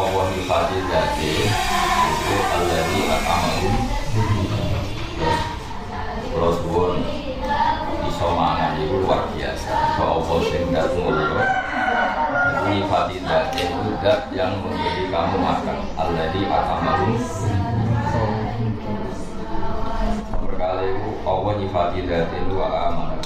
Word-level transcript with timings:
Allah 0.00 0.32
yufati 0.32 0.80
dati 0.88 1.32
itu 2.08 2.36
alladhi 2.56 3.00
atamahum 3.04 3.74
terus 6.30 6.58
pun 6.64 6.96
iso 8.08 8.26
mangan 8.32 8.80
itu 8.80 8.96
luar 9.04 9.28
biasa. 9.36 10.00
So 10.00 10.02
Allah 10.08 10.38
sing 10.48 10.72
gak 10.72 10.88
mulia 10.96 11.44
Nifati 12.70 13.16
dati 13.20 13.60
itu 13.60 13.92
dat 14.00 14.32
yang 14.32 14.56
memberi 14.64 15.12
kamu 15.12 15.36
makan. 15.36 15.78
Alladhi 16.00 16.42
atamahum 16.48 17.12
berkali 20.40 20.86
itu 20.96 21.10
Allah 21.28 21.52
nyifati 21.60 22.00
dati 22.08 22.36
itu? 22.40 22.54
Wa 22.56 23.19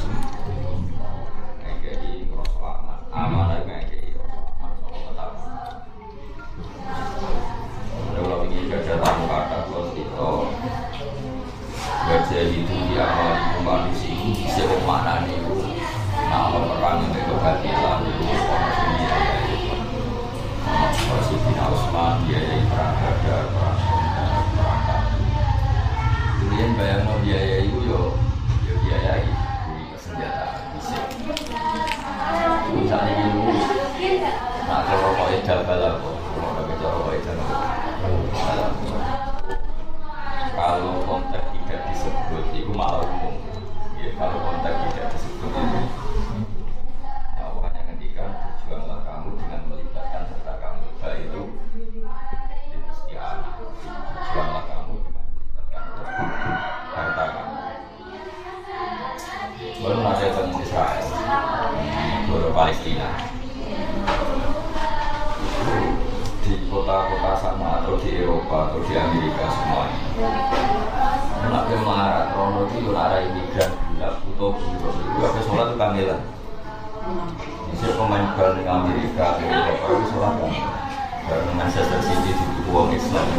Islam. 83.14 83.30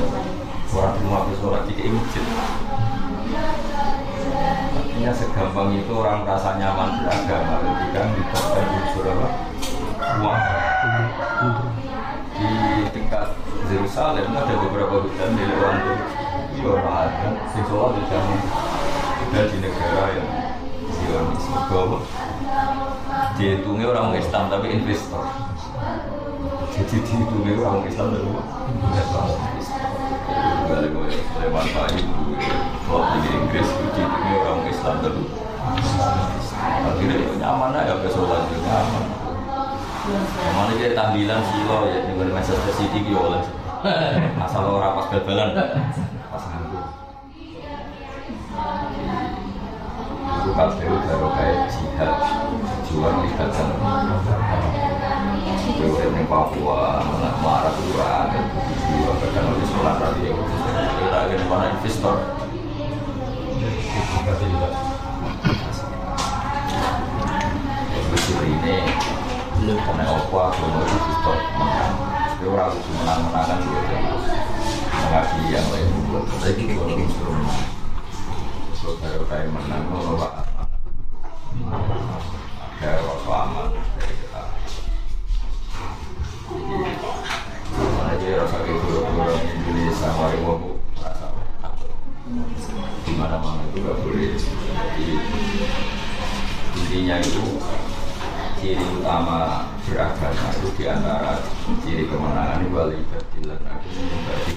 Orang 0.72 0.96
rumah 1.04 1.28
sholat 1.36 1.68
di 1.68 1.76
masjid. 1.92 2.24
Artinya 4.76 5.12
segampang 5.12 5.76
itu 5.76 5.92
orang 5.92 6.24
merasa 6.24 6.56
nyaman 6.56 7.04
beragama 7.04 7.56
ketika 7.60 8.02
melibatkan 8.08 8.66
unsur 8.72 9.06
apa? 9.12 9.28
Uang. 10.24 10.42
Di 12.36 12.52
tingkat 12.96 13.36
Yerusalem 13.68 14.32
ada 14.32 14.54
beberapa 14.64 14.96
hutan 15.04 15.30
di 15.36 15.44
luar 15.44 15.76
itu 16.56 16.68
orang 16.72 17.12
ada, 17.12 17.30
sing 17.52 17.64
sholat 17.68 18.00
di 18.00 18.04
sana 18.08 18.36
Ada 19.24 19.42
di 19.52 19.58
negara 19.60 20.04
yang 20.16 20.30
Zionis 20.88 21.46
Bahwa 21.68 22.00
Dihitungnya 23.40 23.88
orang 23.92 24.16
Islam 24.20 24.52
tapi 24.52 24.68
investor 24.72 25.24
Jadi 26.76 26.96
dihitungnya 27.04 27.54
orang 27.60 27.88
Islam 27.88 28.08
tapi 28.16 28.28
investor 28.28 29.55
lewat 31.42 31.66
Pak 31.72 31.88
Ibu 31.96 32.36
Kalau 32.86 33.06
di 33.22 33.30
Inggris 33.32 33.70
dihitungnya 33.70 34.36
orang 34.44 34.68
Islam 34.70 34.96
tapi 35.02 35.24
Akhirnya 36.86 37.16
ya 37.18 37.34
nyaman 37.42 37.74
aja 37.74 37.94
ke 38.00 38.10
sholat 38.10 38.42
itu 38.50 38.58
nyaman 38.64 39.04
Mana 40.54 40.72
dia 40.78 40.94
tahlilan 40.94 41.42
silo 41.50 41.90
ya 41.90 41.98
ini 42.06 42.14
gue 42.14 42.30
Manchester 42.30 42.74
City 42.78 43.00
gitu 43.10 43.18
oleh 43.18 43.42
asal 44.46 44.66
orang 44.66 44.98
pas 44.98 45.06
bal-balan 45.14 45.50
pas 46.30 46.44
nganggur 46.50 46.86
itu 50.26 50.50
kabeh 50.54 50.86
baru 50.90 51.28
kayak 51.38 51.60
jihad 51.70 52.12
juang 52.90 53.18
di 53.22 53.30
dalam 53.38 54.85
di 55.66 56.24
Papua 56.30 57.02
dan 57.02 57.34
dua 57.42 59.14
kadang 59.18 59.46
lebih 59.58 59.68
sholat 59.74 59.96
tadi 59.98 60.30
ya 60.30 60.34
kita 60.38 61.18
akan 61.26 61.42
mana 61.50 61.66
investor 61.74 62.18
Terus 68.06 68.26
ini 68.46 68.78
karena 69.66 70.04
apa 70.06 70.40
aku 70.54 70.66
investor 70.70 71.38
menang 71.58 71.94
orang 72.46 72.70
harus 72.70 72.86
menang-menangan 72.86 73.60
dia 73.66 73.82
mengaji 74.94 75.42
yang 75.50 75.68
lain 75.74 75.90
lagi 76.46 76.64
kalau 76.78 76.94
instrumen 76.94 77.58
saudara 78.78 79.26
kayak 79.26 79.50
menang 79.50 79.84
kalau 79.90 80.14
ada 80.22 80.55
Mari 90.14 90.38
mau 90.46 90.78
rasa 91.02 91.34
di 93.06 93.14
mana 93.18 93.38
mana 93.42 93.62
itu 93.70 93.78
gak 93.82 93.98
boleh. 94.06 94.38
Jadi 94.38 95.14
intinya 96.76 97.16
itu 97.22 97.44
ciri 98.62 98.86
utama 98.98 99.70
beragama 99.86 100.50
itu 100.58 100.68
di 100.74 100.84
antara 100.90 101.38
ciri 101.86 102.10
kemenangan 102.10 102.66
itu 102.66 102.74
wali 102.74 102.98
badilan 103.14 103.62
aku 103.62 103.88
membagi 103.94 104.54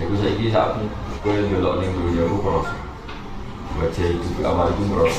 Iku 0.00 0.14
saya 0.16 0.32
ini 0.38 0.48
saat 0.48 0.78
gue 1.20 1.34
delok 1.50 1.82
nih 1.82 1.90
dunia 1.92 2.24
gue 2.24 2.40
cross 2.40 2.70
baca 3.70 4.02
itu 4.02 4.28
awal 4.46 4.66
itu 4.72 4.82
cross 4.88 5.16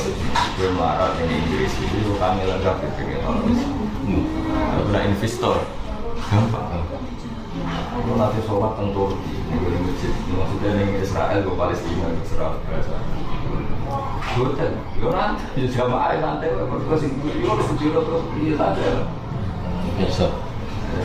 gue 0.59 0.69
melarat 0.75 1.11
yang 1.19 1.29
Inggris. 1.29 1.73
Itu 1.75 2.15
kami 2.15 2.47
lengkap 2.47 2.75
ya 2.79 2.89
pengen 2.95 3.21
orang 3.25 3.45
Kalau 4.61 5.01
investor 5.03 5.57
gampang 6.31 6.85
Gue 7.51 8.15
nanti 8.15 8.39
sholat 8.47 8.79
tentu 8.79 9.19
di 9.27 9.35
gue 9.59 9.75
masjid 9.83 10.13
maksudnya 10.31 10.69
nih 10.79 11.03
Israel 11.03 11.43
gue 11.43 11.55
Palestina 11.59 12.07
gue 12.07 12.23
serah 12.23 12.55
bahasa 12.63 12.95
Hotel, 14.39 14.71
yo 14.95 15.11
nanti, 15.11 15.43
yo 15.59 15.67
jamaah 15.67 16.15
nanti, 16.15 16.47
terus 16.47 17.03
sing 17.03 17.11
yo 17.19 17.51
harus 17.51 17.67
dilo 17.75 17.99
terus 18.07 18.23
iya 18.39 18.55
saja. 18.55 19.03
Biasa. 19.99 20.31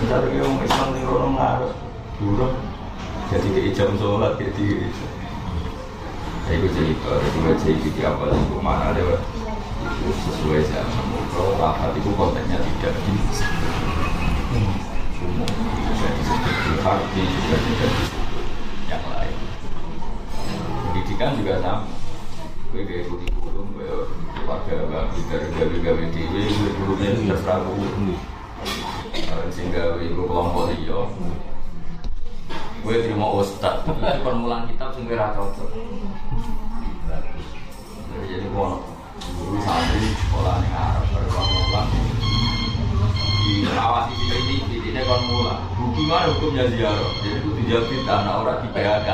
Cari 0.07 0.39
yang 0.39 0.55
Islam 0.63 0.95
di 0.95 1.03
orang 1.03 1.35
ngaruh, 1.35 1.75
dulu 2.23 2.47
jadi 3.27 3.49
di 3.51 3.75
jam 3.75 3.91
sholat 3.99 4.39
jadi. 4.39 4.87
Saya 6.47 6.63
ikut 6.63 6.71
cerita, 6.79 7.11
jadi 7.11 7.39
gue 7.43 7.55
jadi 7.59 7.89
di 7.91 8.03
awal 8.07 8.31
itu 8.31 8.55
mana 8.63 8.95
deh, 8.95 9.03
itu 9.03 10.11
sesuai 10.15 10.63
zaman. 10.71 11.27
Kalau 11.35 11.59
rapat 11.59 11.91
itu 11.99 12.11
konteksnya 12.15 12.63
tidak 12.63 12.95
di 13.03 13.11
umum, 14.55 15.86
di 16.77 16.85
hati, 16.85 17.23
juga 17.25 17.57
tidak 17.57 17.91
disebut 17.97 18.45
yang 18.93 19.05
lain. 19.09 19.37
Pendidikan 20.85 21.33
juga 21.41 21.55
sama 21.65 21.89
Gue 22.69 22.83
kayak 22.85 23.09
kurikulum, 23.09 23.73
gue 23.73 23.89
keluarga 24.37 24.75
gawe 24.85 25.21
dari 25.33 25.49
gawe 25.57 25.77
gawe 25.81 26.05
dewi, 26.13 26.43
gue 26.45 26.71
gurunya 26.77 27.17
terserah 27.33 27.65
gue. 27.65 28.17
Sehingga 29.49 29.97
gue 29.97 30.13
kelompok 30.13 30.77
dia. 30.77 31.01
Gue 32.85 32.95
terima 33.01 33.33
ustad, 33.41 33.81
permulaan 34.21 34.69
kitab 34.69 34.93
sing 34.93 35.09
gue 35.09 35.17
cocok. 35.17 35.71
Jadi 38.13 38.47
gue 38.53 38.69
guru 39.17 39.59
santri 39.65 40.13
sekolah 40.13 40.61
ning 40.61 40.75
Arab 40.77 41.05
baru 41.09 41.29
pulang 41.33 41.89
diawasi 43.47 44.15
sini 44.29 44.57
ini 44.97 45.05
kon 45.05 45.23
mulang 45.29 45.61
gimana 45.93 46.33
hukumnya 46.33 46.65
ziarah. 46.73 47.13
Jadi 47.21 47.37
itu 47.37 47.49
dijawab 47.61 47.93
anak 48.09 48.35
orang 48.41 48.59
di 48.65 48.69
PHK 48.73 49.09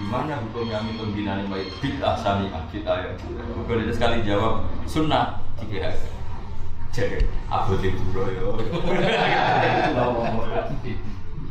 gimana 0.00 0.32
hukumnya 0.40 0.78
minum 0.80 1.12
binani 1.12 1.44
baik 1.52 1.68
bid'ah 1.84 2.16
sami 2.16 2.48
kita 2.72 2.92
ya. 2.96 3.10
Itu 3.20 3.92
sekali 3.92 4.24
jawab 4.24 4.64
sunnah 4.88 5.44
di 5.60 5.68
PHK 5.68 6.00
jadi 6.96 7.22
aku 7.46 7.78
di 7.78 7.94
buro 7.94 8.26
yo 8.34 8.58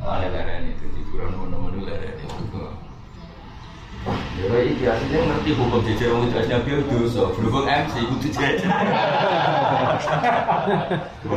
ada 0.04 0.28
leren 0.28 0.68
itu 0.68 0.86
di 0.92 1.02
buro 1.08 1.32
nomor 1.32 1.80
leren 1.80 2.20
itu 2.20 2.60
Ya 4.40 4.60
iki 4.64 4.88
aslinya 4.88 5.20
ngerti 5.28 5.52
hukum 5.60 5.84
jejer 5.84 6.16
wong 6.16 6.32
itu 6.32 6.40
nabi 6.48 6.72
dosa. 6.88 7.36
Berhubung 7.36 7.68
MC 7.68 7.96
kudu 8.08 8.32
jejer. 8.32 8.64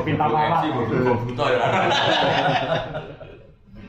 Pinta 0.07 0.25
MC 0.31 0.63
berhubung 0.71 1.19
buta 1.27 1.47
ya. 1.51 1.67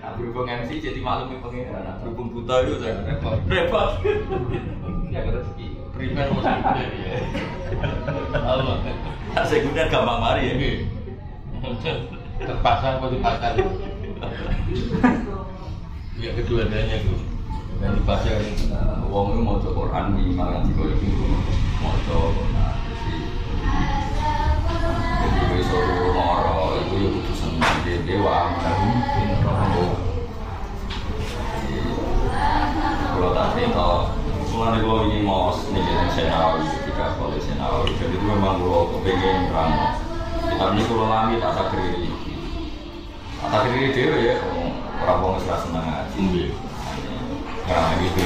Nah, 0.03 0.19
berhubung 0.19 0.43
MC 0.43 0.83
jadi 0.83 0.99
maklum 0.99 1.31
yang 1.31 1.39
pengen. 1.47 1.71
Nah, 1.71 1.95
berhubung 2.03 2.35
buta 2.35 2.67
itu 2.67 2.75
saya 2.83 3.07
repot. 3.07 3.39
Repot. 3.47 4.03
Ya 5.07 5.23
rezeki. 5.23 5.79
Primer 5.95 6.27
mesti 6.27 6.83
ya. 6.91 7.23
Allah. 8.35 8.83
Tak 9.31 9.47
sekunder 9.47 9.87
gampang 9.87 10.19
mari 10.19 10.51
ya. 10.51 10.83
terpasang 12.43 12.99
apa 12.99 13.07
dipasang 13.07 13.55
ya 16.23 16.29
kedua 16.35 16.67
adanya 16.67 16.99
tuh 17.07 17.32
dan 17.83 17.99
dipasang 17.99 18.47
Nah, 18.71 19.03
Wong 19.11 19.35
itu 19.35 19.41
mau 19.43 19.59
Quran 19.59 20.15
di 20.15 20.31
di 20.31 20.71
koyo 20.71 20.95
itu 20.95 21.23
mau 21.83 21.91
nah 22.55 22.79
jadi 25.19 25.27
jadi 25.27 25.39
gue 25.51 25.61
suruh 25.67 26.15
moro 26.15 26.79
itu 26.79 26.95
ya 27.03 27.09
kudu 27.11 27.33
seneng 27.35 27.75
dia 27.83 27.99
dewa 28.07 28.55
menurut 28.55 29.99
kalau 33.11 33.29
tak 33.35 33.47
cerita 33.51 33.89
Mulanya 34.53 34.85
kalau 34.85 35.09
ini 35.09 35.25
mau 35.25 35.49
nih 35.49 35.81
jadi 35.81 36.07
senawi 36.13 36.63
ketika 36.71 37.19
kalau 37.19 37.35
senawi 37.35 37.91
jadi 37.99 38.15
itu 38.15 38.25
memang 38.25 38.63
kalau 38.63 38.95
kepengen 38.95 39.51
terang 39.51 39.73
kitab 40.47 40.69
ini 40.71 40.81
kalau 40.87 41.05
lami 41.11 41.35
tak 41.43 41.51
tak 41.57 41.67
kiri 41.75 42.07
tak 43.43 43.61
kiri 43.67 43.87
dia 43.91 44.15
ya 44.23 44.35
orang 45.03 45.19
orang 45.19 45.41
nggak 45.43 45.59
senang 45.59 45.83
ngaji 45.83 46.53
karena 47.73 47.93
gitu 48.05 48.21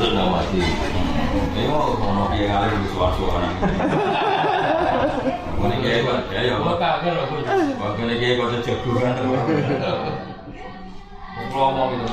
Belum 0.00 0.12
nawati 0.16 0.60
ini 1.30 1.68
mau 1.68 1.92
mau 2.00 2.32
dia 2.32 2.48
ngalir 2.48 2.72
di 2.80 2.88
suara-suara? 2.90 3.38
Ini 5.60 5.76
kayak 5.84 6.00
kok, 6.08 6.18
ya 6.32 6.40
ya, 6.40 6.54
Gua 6.56 6.74
kaget 6.80 7.12
loh 7.14 7.24
gua. 7.28 7.52
waktu 7.84 8.00
ini 8.08 8.14
kayak 8.16 8.34
mau 11.76 11.92
itu 11.92 12.06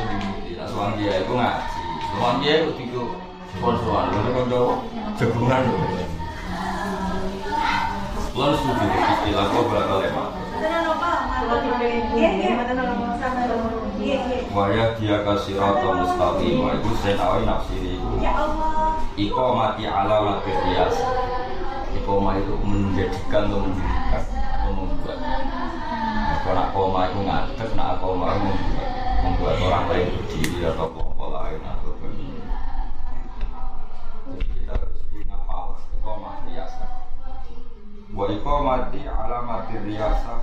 tidak 0.51 0.67
suang 0.67 0.91
dia 0.99 1.13
itu 1.23 1.31
ngaji, 1.31 1.81
suang 2.11 2.35
dia 2.43 2.53
itu 2.61 2.71
itu 2.75 3.01
lalu 3.87 5.47
kan 5.47 5.63
Lalu 8.37 8.53
setuju 8.53 8.85
istilah 8.85 9.45
lemak? 10.05 10.29
Waya 14.53 14.93
dia 15.01 15.25
kasih 15.25 15.57
rata 15.57 15.89
mustaqim, 15.89 16.61
itu 16.61 16.91
senawi 17.01 17.49
nafsiri 17.49 17.97
itu 17.97 18.09
Iko 19.17 19.45
mati 19.57 19.89
alamat 19.89 20.45
bias. 20.45 21.01
Iko 21.97 22.21
itu 22.37 22.53
menjadikan 22.61 23.49
atau 23.49 23.59
mendirikan 23.65 24.21
atau 24.21 24.71
membuat. 24.77 25.17
Kalau 26.45 26.53
nak 26.53 26.69
koma 26.77 27.01
itu 27.09 27.19
ngadeg, 27.25 27.69
nak 27.73 27.97
koma 27.97 28.37
itu 28.37 28.45
membuat, 28.45 28.89
membuat 29.25 29.55
orang 29.65 29.85
lain 29.89 30.07
berdiri 30.13 30.59
atau 30.69 30.87
kelompok 30.93 31.29
lain 31.33 31.59
atau 31.65 31.91
begini. 31.97 32.39
Jadi 34.29 34.45
kita 34.45 34.73
harus 34.77 35.01
punya. 35.09 35.37
Iko 35.97 36.11
mati 36.21 36.49
riasa. 36.53 36.85
Wa 38.13 38.25
iko 38.29 38.53
mati 38.61 39.01
alamat 39.09 39.73
riasa. 39.73 40.33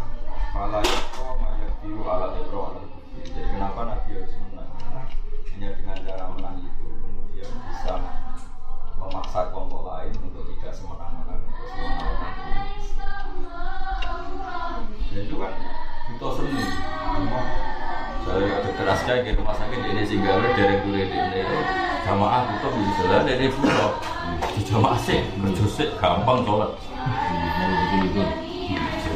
Fala 0.51 0.83
iko 0.83 1.27
mayatiru 1.39 2.03
ala 2.03 2.27
ala 2.35 2.83
Jadi 2.83 2.94
kenapa 3.75 3.91
Nabi 3.91 4.11
harus 4.15 4.35
menang? 4.39 4.71
Hanya 5.51 5.69
dengan 5.75 5.99
cara 6.07 6.25
menang 6.31 6.57
itu 6.63 6.87
kemudian 6.95 7.51
bisa 7.67 7.95
memaksa 9.03 9.51
kelompok 9.51 9.83
lain 9.91 10.15
untuk 10.23 10.47
tidak 10.47 10.71
semena-mena 10.79 11.35
untuk 11.43 11.67
dan 15.11 15.19
itu 15.27 15.35
kan 15.43 15.53
butuh 16.07 16.33
seni. 16.39 16.63
Saya 18.23 18.57
kerasnya 18.79 19.15
ke 19.27 19.35
rumah 19.43 19.59
sakit 19.59 19.79
di 19.83 19.89
ini 19.91 20.03
singgah 20.07 20.39
dari 20.55 20.79
kulit 20.87 21.11
ini. 21.11 21.43
Jamaah 22.07 22.55
butuh 22.55 22.71
bisa 22.79 23.03
dan 23.11 23.27
ini 23.27 23.51
butuh. 23.59 23.91
Di 24.55 24.63
jamaah 24.71 24.99
sih 25.03 25.19
kerja 25.35 25.99
gampang 25.99 26.47
sholat. 26.47 26.71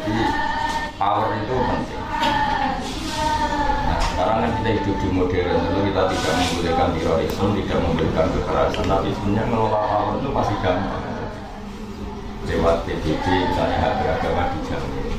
Jadi 0.03 0.23
power 0.99 1.31
itu 1.47 1.55
penting 1.55 1.98
sekarang 4.29 4.45
kan 4.45 4.61
kita 4.61 4.71
hidup 4.77 4.97
di 5.01 5.09
modern, 5.09 5.57
tentu 5.57 5.81
kita 5.89 6.03
tidak 6.13 6.33
membolehkan 6.37 6.89
terorisme, 6.93 7.49
tidak 7.57 7.79
membolehkan 7.81 8.27
kekerasan, 8.29 8.85
tapi 8.85 9.09
sebenarnya 9.17 9.45
ngelola 9.49 9.81
power 9.89 10.15
itu 10.21 10.29
masih 10.37 10.57
gampang. 10.61 11.05
Lewat 12.45 12.77
PBB, 12.85 13.25
misalnya 13.25 13.77
hak 13.81 13.93
beragama 14.05 14.53
dijamin. 14.53 15.17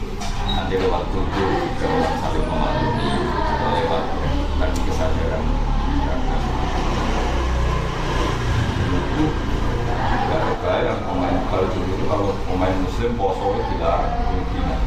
Nanti 0.53 0.73
lewat 0.77 1.03
kudu, 1.09 1.45
juga 1.73 1.85
orang 1.89 2.17
saling 2.21 2.45
atau 2.53 3.69
lewat 3.81 4.03
tadi 4.61 4.79
kesadaran. 4.85 5.43
Itu 9.09 9.25
pemain 11.09 11.37
kalau 11.49 11.65
dulu 11.73 11.91
itu 11.97 12.05
kalau 12.05 12.29
pemain 12.45 12.77
muslim 12.85 13.11
poso 13.17 13.57
itu 13.57 13.73
dilarang 13.73 14.13
Filipina 14.21 14.77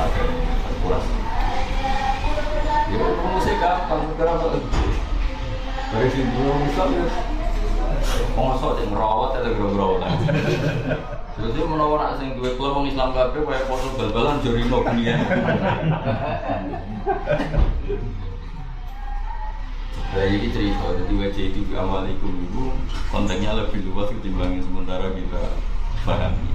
ada 0.00 0.20
rumusnya 0.24 1.17
gampang 3.58 4.02
kok 4.14 4.54
dari 5.88 6.08
sini 6.12 6.30
misal 6.68 6.88
ya 6.94 7.06
Mosok 8.36 8.78
yang 8.80 8.94
ngerawat 8.94 9.42
atau 9.42 9.52
ngerawat 9.52 10.00
Jadi 11.38 11.58
menawar 11.62 11.98
nak 12.02 12.14
sing 12.18 12.34
duwe 12.34 12.58
klub 12.58 12.74
wong 12.74 12.90
Islam 12.90 13.14
kabeh 13.14 13.46
kaya 13.46 13.62
poso 13.70 13.94
bal-balan 13.94 14.42
jorino 14.42 14.82
dunia. 14.82 15.14
Nah, 20.08 20.24
ini 20.24 20.50
cerita, 20.50 20.98
jadi 20.98 21.14
wajah 21.14 21.44
itu 21.46 21.60
amalikum 21.78 22.42
itu 22.42 22.62
konteksnya 23.14 23.54
lebih 23.54 23.86
luas 23.86 24.10
ketimbang 24.10 24.58
yang 24.58 24.66
sementara 24.66 25.14
kita 25.14 25.42
pahami. 26.02 26.50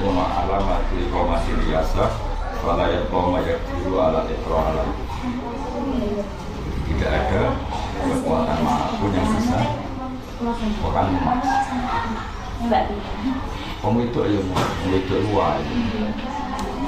Wa 0.00 0.24
alamat 0.48 0.88
iqamati 0.96 1.50
riyasa 1.60 2.35
Fala 2.62 2.88
yakdiru 2.88 3.94
ala 4.00 4.20
ikra 4.24 4.58
ala 4.72 4.84
Tidak 6.86 7.10
ada 7.10 7.42
kekuatan 8.00 8.58
mana 8.64 8.96
pun 8.96 9.10
yang 9.12 9.28
bisa 9.36 9.60
orang 10.80 11.08
memaksa 11.12 11.56
Kamu 13.84 13.98
itu 14.08 14.18
ayo, 14.24 14.40
kamu 14.40 14.96
itu 14.96 15.14
luar 15.28 15.60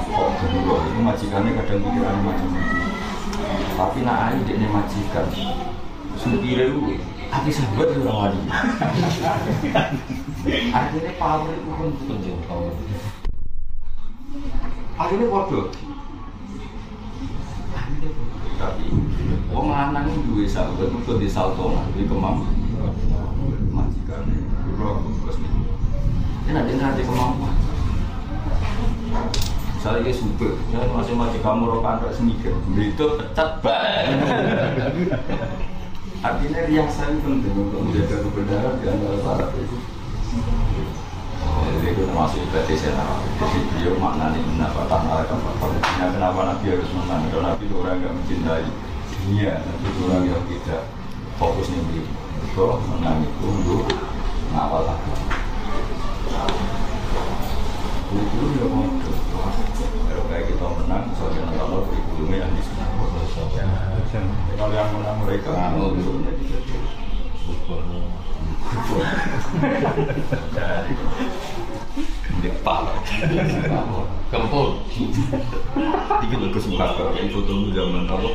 Kok 0.09 0.29
kedua 0.41 0.75
itu 0.89 0.99
majikannya 1.05 1.51
kadang 1.61 1.79
pikiran 1.85 2.17
macam-macam. 2.25 2.89
Tapi 3.77 3.99
nak 4.01 4.17
ayo 4.33 4.39
dia 4.49 4.67
majikan 4.67 5.25
Supire 6.19 6.65
lu, 6.73 6.99
hati 7.31 7.47
sahabat 7.53 7.95
itu 7.95 8.03
orang 8.03 8.35
wali. 8.35 8.41
Akhirnya 10.75 11.11
power 11.15 11.53
itu 11.55 11.71
pun 11.71 11.89
penting 11.95 12.39
power 12.43 12.73
Akhirnya 14.99 15.31
bodoh 15.31 15.71
Tapi 18.59 18.85
Wong 19.49 19.67
lanang 19.71 20.11
duwe 20.27 20.43
sahabat 20.43 20.91
itu 20.91 21.11
di 21.17 21.27
salto 21.31 21.73
di 21.95 22.03
kemam 22.05 22.43
majikan 23.73 24.23
bro 24.79 25.03
bos 25.23 25.37
ini 26.47 26.51
nanti 26.55 26.71
nanti 26.79 27.01
kemampuan 27.05 27.53
misalnya 29.75 30.01
dia 30.07 30.15
super 30.15 30.51
misalnya 30.67 30.91
masih 30.95 31.13
masih 31.15 31.39
kamu 31.43 31.63
rokan 31.67 31.99
rak 32.03 32.13
semikir 32.15 32.53
itu 32.77 33.05
pecat 33.19 33.59
banget 33.63 35.11
Artinya 36.19 36.67
riasan 36.67 37.23
penting 37.23 37.55
untuk 37.55 37.79
menjaga 37.79 38.19
kebenaran 38.27 38.75
di 38.83 38.85
antara 38.91 39.17
para 39.23 39.45
itu. 41.87 42.01
Termasuk 42.03 42.39
ibadah 42.43 42.75
senara. 42.75 43.15
Jadi 43.39 43.59
beliau 43.71 43.93
maknanya 43.99 44.39
kenapa 44.43 44.81
tanah 44.91 45.11
Arabnya 45.23 46.07
kenapa 46.15 46.39
Nabi 46.51 46.65
harus 46.71 46.89
menang? 46.95 47.21
Karena 47.31 47.51
Nabi 47.53 47.63
itu 47.67 47.75
orang 47.79 47.99
yang 47.99 48.15
mencintai 48.15 48.67
dunia, 49.27 49.53
Nabi 49.63 49.85
itu 49.87 50.01
orang 50.07 50.23
yang 50.27 50.43
tidak 50.47 50.81
fokus 51.39 51.67
nih 51.71 51.81
beli. 51.87 52.03
Itu 52.49 52.65
menang 52.87 53.17
itu 53.23 53.45
untuk 53.47 53.83
ngawal 54.55 54.83
agama. 54.87 55.17
Itu 58.09 58.45
ya 58.57 58.65
mau 58.67 58.89
Kalau 60.09 60.23
kayak 60.27 60.45
kita 60.49 60.65
menang, 60.65 61.13
soalnya 61.13 61.53
kalau 61.53 61.85
kurikulumnya 61.85 62.43
yang 62.43 62.51
di 62.57 62.63
sana. 62.65 62.85
Kalau 64.57 64.73
yang 64.73 64.89
menang 64.91 65.17
mereka, 65.23 65.53
kurikulumnya 65.77 66.31
di 66.35 66.45
sana. 66.49 66.81
Di 72.39 72.49
pala. 72.63 72.95
Kempul. 74.31 74.79
Iki 76.23 76.35
bagus 76.39 76.65
muka 76.71 76.95
kok 76.95 77.11
yang 77.17 77.27
foto 77.33 77.51
lu 77.51 77.69
zaman 77.75 78.07
apa? 78.07 78.29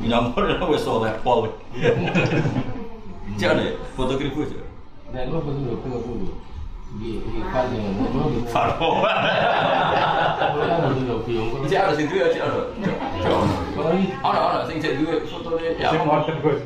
Nyampur 0.00 0.48
ya 0.48 0.56
wes 0.58 0.88
oleh 0.88 1.12
pol. 1.20 1.52
Jangan 3.36 3.64
ya, 3.64 3.72
foto 3.96 4.16
kribo 4.16 4.44
aja. 4.44 4.60
Nah, 5.12 5.28
lu 5.28 5.40
kan 5.40 5.52
dengan 7.72 7.92
lu 7.96 8.00
betul. 8.00 8.44
Faro. 8.52 9.00
bingung. 11.24 11.64
Cek 11.68 11.78
ada 11.80 11.92
sing 11.96 12.06
duwe 12.08 12.28
cek 12.28 12.42
ada. 12.42 12.62
Sing 14.68 14.76
cek 14.82 14.92
duwe 15.00 15.14
fotone 15.24 15.76
ya. 15.78 15.88
Sing 15.90 16.00
wonten 16.04 16.36
Gus. 16.42 16.60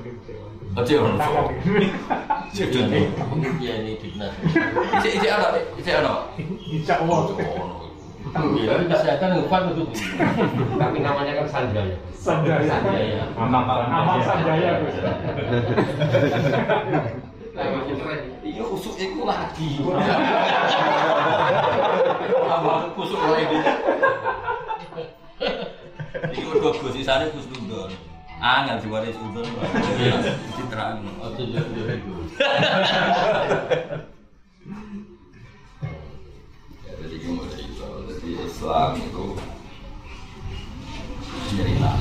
Cek 0.76 1.00
ono. 1.00 1.16
Cek 2.52 2.68
duwe. 2.68 3.08
pengujian 3.16 3.80
ini 3.80 3.96
dinas. 3.96 4.32
Cek 5.00 5.12
cek 5.24 5.32
ada, 5.32 5.48
cek 5.80 5.94
ada. 6.04 6.28
Insya 6.68 7.00
Allah. 7.00 7.32
Ya, 8.36 8.76
kesehatan 8.84 9.40
ngefan 9.40 9.72
betul. 9.72 9.88
Tapi 10.76 10.98
namanya 11.00 11.32
kan 11.40 11.46
Sanjaya. 11.48 11.96
Sanjaya. 12.12 12.68
Sanjaya. 12.68 13.24
Amal 13.40 14.20
Sanjaya 14.20 14.84
Gus. 14.84 14.96
Iya 18.44 18.64
usuk 18.68 19.00
iku 19.00 19.24
lagi. 19.24 19.80
Apa 22.52 22.72
kusuk 22.92 23.20
lagi. 23.24 23.58
Iki 26.36 26.40
mergo 26.44 26.70
Gus 26.76 26.92
sisane 26.92 27.32
Gus. 27.32 27.48
Angel 28.46 28.78
diwaris 28.78 29.18
Tundon. 29.18 29.42
Citraan. 30.54 31.02
Oh, 31.18 31.34
tujuh 31.34 31.58
tujuh 31.66 31.98
itu. 31.98 32.14
Ya, 36.86 36.92
Jadi 37.02 37.14
gimana 37.18 37.56
itu? 37.58 37.86
Jadi 38.06 38.28
Islam 38.46 38.90
itu 39.02 39.24
cerita 41.50 41.92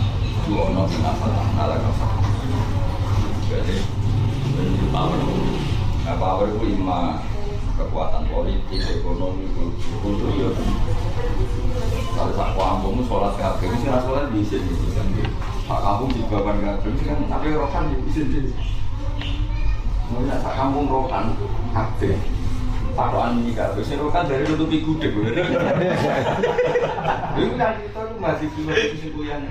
dua 0.46 0.62
orang 0.70 0.86
yang 0.86 1.02
apa 1.10 1.28
ala 1.66 1.76
kafir. 1.82 2.14
Jadi 3.50 3.76
menuju 4.54 4.86
power. 4.94 5.18
Nah, 6.06 6.16
power 6.22 6.46
itu 6.54 6.62
lima 6.70 7.26
kekuatan 7.74 8.24
politik, 8.30 8.82
ekonomi, 9.02 9.50
kultur 10.06 10.30
ya. 10.38 10.54
Kalau 12.14 12.32
sak 12.38 12.50
kampung 12.54 13.02
sholat 13.10 13.34
kabeh, 13.34 13.66
mesti 13.74 13.90
sini 14.46 14.70
di 14.70 14.90
sini. 14.94 15.55
Sak 15.66 15.82
kampung 15.82 16.14
di 16.14 16.22
baban 16.30 16.62
mesti 16.62 17.04
kan 17.10 17.26
tapi 17.26 17.58
rokan 17.58 17.90
di 17.90 18.12
sini. 18.14 18.54
Mulai 20.14 20.38
sak 20.38 20.54
kampung 20.54 20.86
rokan 20.86 21.34
kabeh. 21.74 22.14
Pakokan 22.96 23.44
ini 23.44 23.52
kabeh, 23.52 23.82
sing 23.84 23.98
rokan 23.98 24.30
dari 24.30 24.46
nutupi 24.46 24.80
gudeg. 24.86 25.12
Itu 27.36 27.54
kan 27.60 27.74
masih 28.22 28.48
filosofi 28.54 28.94
kesimpulan 28.94 29.42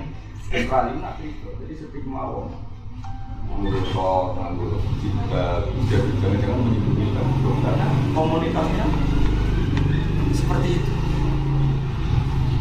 sentral 0.49 0.93
ini 0.93 0.99
nanti 1.03 1.25
jadi 1.43 1.73
seperti 1.75 2.07
mau 2.07 2.47
ngurus 3.45 3.91
jangan-jangan 5.91 6.59
karena 7.61 7.87
komunitasnya 8.15 8.85
seperti 10.33 10.69
itu. 10.79 10.94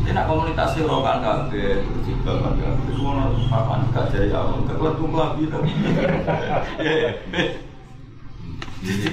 Ini 0.04 0.20
komunitasnya 0.28 0.84
rokan 0.84 1.24
kabeh, 1.24 1.80
terus 1.80 2.02
juga 2.04 2.32
kan 2.44 2.54
kabeh, 2.60 2.92
semua 2.92 3.32
papan 3.48 3.88
gak 3.88 4.12
jadi 4.12 4.36
awal, 4.36 4.60
kekelantung 4.68 5.16
lagi 5.16 5.42
tapi. 5.48 5.70
Jadi 8.84 9.06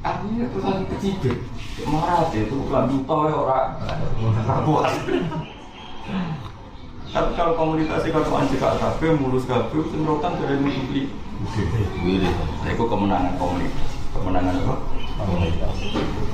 artinya 0.00 0.44
lagi 0.48 0.84
kecibir, 0.96 1.36
marah 1.84 2.32
deh, 2.32 2.48
itu 2.48 2.56
kelantung 2.72 3.04
tau 3.04 3.28
ya 3.28 3.36
orang, 3.36 3.84
kuat. 4.64 4.92
Tapi 7.10 7.30
kalau 7.36 7.52
komunikasi 7.58 8.08
kalau 8.08 8.38
anjir 8.40 8.56
KB, 8.56 9.00
mulus 9.20 9.44
KB, 9.44 9.70
itu 9.76 9.96
rokan 10.08 10.40
dari 10.40 10.56
nutupi. 10.56 11.12
Wiri. 12.04 12.28
Nah, 12.64 12.68
itu 12.68 12.84
kemenangan 12.84 13.34
komunitas. 13.40 13.88
Kemenangan 14.12 14.60
apa? 14.60 14.76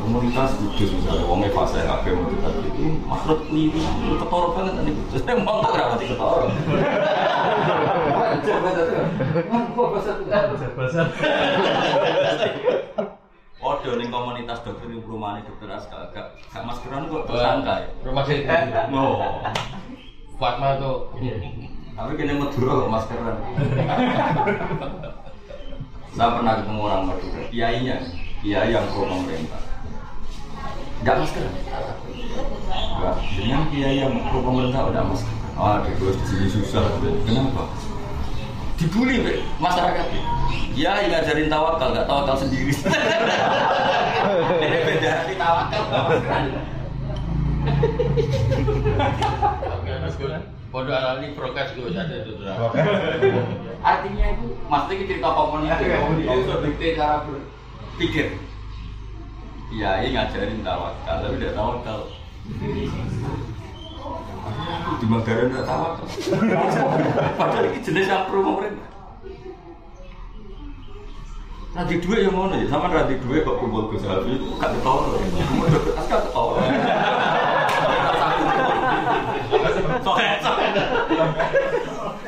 Komunitas 0.06 0.54
kudus 0.62 0.90
misalnya, 0.94 1.26
wongnya 1.26 1.50
fase 1.50 1.82
KB 1.82 2.04
mau 2.14 2.30
kita 2.30 2.48
itu 2.62 2.84
makhluk 3.10 3.42
keliru, 3.50 3.82
itu 3.82 4.14
ketoro 4.22 4.54
banget 4.54 4.72
tadi. 4.78 4.90
Terus 5.10 5.22
saya 5.26 5.36
mau 5.42 5.58
tak 5.66 5.98
ketoro? 5.98 6.46
Saja. 10.06 10.38
Bahasa 10.54 11.02
Odo 13.56 13.98
ning 13.98 14.14
komunitas 14.14 14.62
dokter 14.62 14.86
di 14.86 15.02
perumahan 15.02 15.42
dokter 15.42 15.66
Aska 15.74 16.14
gak 16.14 16.38
gak 16.54 16.62
maskeran 16.62 17.10
kok 17.10 17.26
tersangka 17.26 17.74
ya. 17.82 17.88
Rumah 18.06 18.22
sakit. 18.22 18.46
Oh. 18.94 19.18
Fatma 20.38 20.78
tuh. 20.78 21.10
Tapi 21.96 22.10
kena 22.14 22.38
Madura 22.38 22.72
kok 22.78 22.92
maskeran. 22.94 23.36
Saya 26.14 26.32
pernah 26.32 26.54
ketemu 26.62 26.80
orang 26.80 27.02
Madura, 27.10 27.40
kiainya, 27.52 27.96
kiai 28.46 28.70
yang 28.70 28.86
pro 28.94 29.10
pemerintah. 29.10 29.58
Enggak 31.02 31.18
maskeran. 31.18 31.50
Enggak, 32.70 33.14
dengan 33.34 33.66
kiai 33.74 33.98
yang 33.98 34.14
pro 34.30 34.38
pemerintah 34.38 34.86
udah 34.86 35.02
maskeran. 35.02 35.34
Ah, 35.58 35.82
di 35.82 35.90
gue 35.98 36.14
jadi 36.14 36.46
susah. 36.46 36.86
Kenapa? 37.26 37.66
Dibully 38.78 39.18
be, 39.24 39.42
masyarakat. 39.58 40.06
Ya, 40.78 41.00
yang 41.02 41.10
ngajarin 41.10 41.50
tawakal, 41.50 41.90
nggak 41.90 42.06
tawakal 42.06 42.36
sendiri. 42.38 42.70
Ini 44.62 44.78
beda 44.84 45.10
arti 45.26 45.34
tawakal, 45.34 45.82
nggak. 45.90 46.06
Pondok 50.70 50.94
alali 50.94 51.34
prokes 51.34 51.74
gue 51.74 51.88
ada 51.98 52.14
itu? 52.14 52.36
Artinya 53.80 54.26
itu, 54.38 54.46
maksudnya 54.70 54.94
ini 54.94 55.08
cerita 55.08 55.28
komunitas 55.34 55.78
ya, 55.82 55.98
itu 56.04 56.52
dikte 56.62 56.94
cara 56.94 57.26
berpikir. 57.26 57.55
Iya, 57.96 59.90
ini 60.04 60.12
ngajarin 60.12 60.60
tawakal, 60.60 61.16
tapi 61.24 61.40
tidak 61.40 61.56
tawakal. 61.56 62.00
Di 65.00 65.06
Manggaran 65.08 65.48
tidak 65.48 65.64
tawakal. 65.64 66.04
Padahal 67.40 67.64
ini 67.72 67.80
jenis 67.80 68.04
yang 68.04 68.28
pro 68.28 68.44
pemerintah. 68.44 68.92
Nanti 71.76 72.00
duit 72.00 72.24
yang 72.24 72.36
mana 72.36 72.56
ya? 72.60 72.68
Sama 72.68 72.88
nanti 72.92 73.16
duit 73.20 73.44
kok 73.44 73.60
kumpul 73.60 73.88
Gus 73.92 74.04
Habi 74.04 74.40
itu 74.40 74.48
gak 74.60 74.76
ketawa. 74.76 75.16
Kamu 75.16 75.60
udah 75.60 75.80
kertas 75.80 76.06
gak 76.08 76.22
ketawa. 76.28 76.56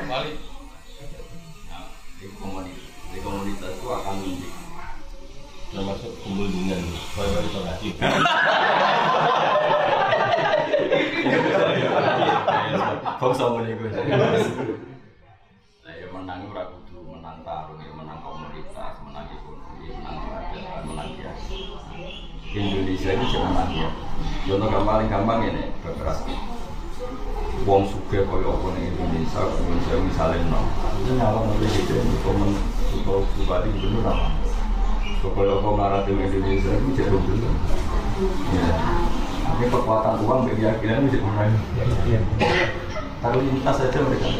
Balik. 0.09 0.35
Nah, 1.69 1.85
di 2.17 2.25
komunitas, 3.21 3.73
itu 3.77 3.85
akan. 3.89 4.17
Termasuk 5.69 6.11
kumpul 6.25 6.49
dengan 6.49 6.81
bayi 7.13 7.45
isolasi. 7.45 7.93
Bangsa 13.19 13.45
meniku. 13.53 13.85
Nah, 13.85 14.01
ya 15.93 16.07
menang 16.09 16.49
ora 16.49 16.73
kudu 16.73 17.05
menang 17.05 17.45
tarung, 17.45 17.77
ya 17.77 17.93
menang 17.93 18.17
komunitas, 18.25 18.97
menang 19.05 19.29
ekonomi, 19.29 19.93
menang 19.93 20.17
peradaban, 20.25 20.81
menang 20.89 21.09
biasa. 21.13 21.53
Indonesia 22.49 23.09
ini 23.13 23.25
cuma 23.29 23.53
menang 23.53 23.69
ya. 23.77 23.89
Contoh 24.49 24.73
yang 24.73 24.89
paling 24.89 25.09
gampang 25.11 25.39
ini, 25.53 25.69
bekeras. 25.85 26.25
Wong 27.69 27.85
suge 27.85 28.25
kaya 28.25 28.49
apa 28.49 28.67
ning 28.73 28.89
Indonesia, 28.97 29.45
Indonesia 29.45 29.95
misalnya 30.01 30.49
no. 30.49 30.65
Ini 31.05 31.11
nyalon 31.19 31.53
oleh 31.53 31.69
gitu, 31.77 31.93
komen 32.25 32.57
bupati 33.05 33.69
gubernur 33.69 34.09
apa? 34.09 34.48
Kalau 35.19 35.59
dengan 36.07 36.31
Indonesia 36.31 36.71
itu 36.79 36.89
jadi 36.95 37.11
gubernur. 37.11 37.55
Ya. 38.55 38.71
Ini 39.59 39.65
kekuatan 39.67 40.23
uang 40.23 40.47
bagi 40.47 40.63
keyakinan 40.63 41.11
itu 41.11 41.19
main. 41.19 41.51
Kalau 43.19 43.43
lintas 43.43 43.75
saja 43.83 43.99
mereka. 43.99 44.31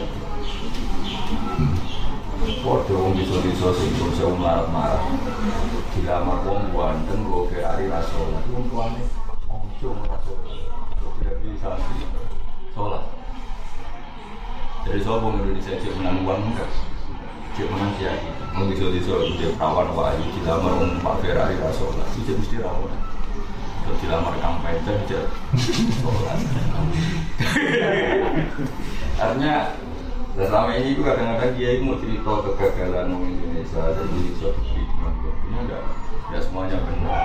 Waduh, 2.63 2.95
wong 2.95 3.13
bisa-bisa 3.19 3.75
sing 3.75 3.91
belum 3.99 4.11
saya 4.15 4.31
marah-marah. 4.39 5.03
Dilamar 5.91 6.47
wong 6.47 6.71
ganteng, 6.71 7.27
gue 7.27 7.51
Ferrari 7.51 7.91
rasul. 7.91 8.39
Wong 8.55 8.63
tuane, 8.71 9.03
ojo 9.51 9.89
rasul. 10.07 10.39
Tidak 11.19 11.35
bisa 11.43 11.75
sih. 11.75 12.07
Sholat. 12.71 13.03
Jadi 14.87 14.99
sombong 15.03 15.43
Indonesia 15.43 15.75
cek 15.75 15.93
menang 15.99 16.23
uang 16.23 16.55
enggak? 16.55 16.71
Cek 17.59 17.67
menang 17.75 17.91
kiai. 17.99 18.23
Wong 18.55 18.71
bisa-bisa 18.71 19.19
dia 19.35 19.51
perawan 19.59 19.91
wahyu 19.91 20.23
dilamar 20.31 20.79
wong 20.79 20.95
Pak 21.03 21.19
Ferrari 21.19 21.59
rasul. 21.59 21.91
Itu 22.15 22.39
mesti 22.39 22.63
rawan. 22.63 22.87
Kalau 23.83 23.99
dilamar 23.99 24.33
Peter, 24.63 24.95
dia 25.11 25.21
sholat. 25.99 26.39
Artinya 29.19 29.75
dan 30.39 30.45
selama 30.47 30.71
ini 30.71 30.95
juga 30.95 31.19
kadang-kadang 31.19 31.51
dia 31.59 31.69
itu 31.75 31.83
mau 31.83 31.99
cerita 31.99 32.31
kegagalan 32.47 33.11
orang 33.11 33.27
Indonesia 33.27 33.81
jadi 33.91 34.17
bisa 34.23 34.47
bukti 34.55 34.81
dengan 34.87 35.13
ini 35.19 35.57
enggak 35.67 35.81
enggak 36.31 36.41
semuanya 36.47 36.77
benar 36.79 37.23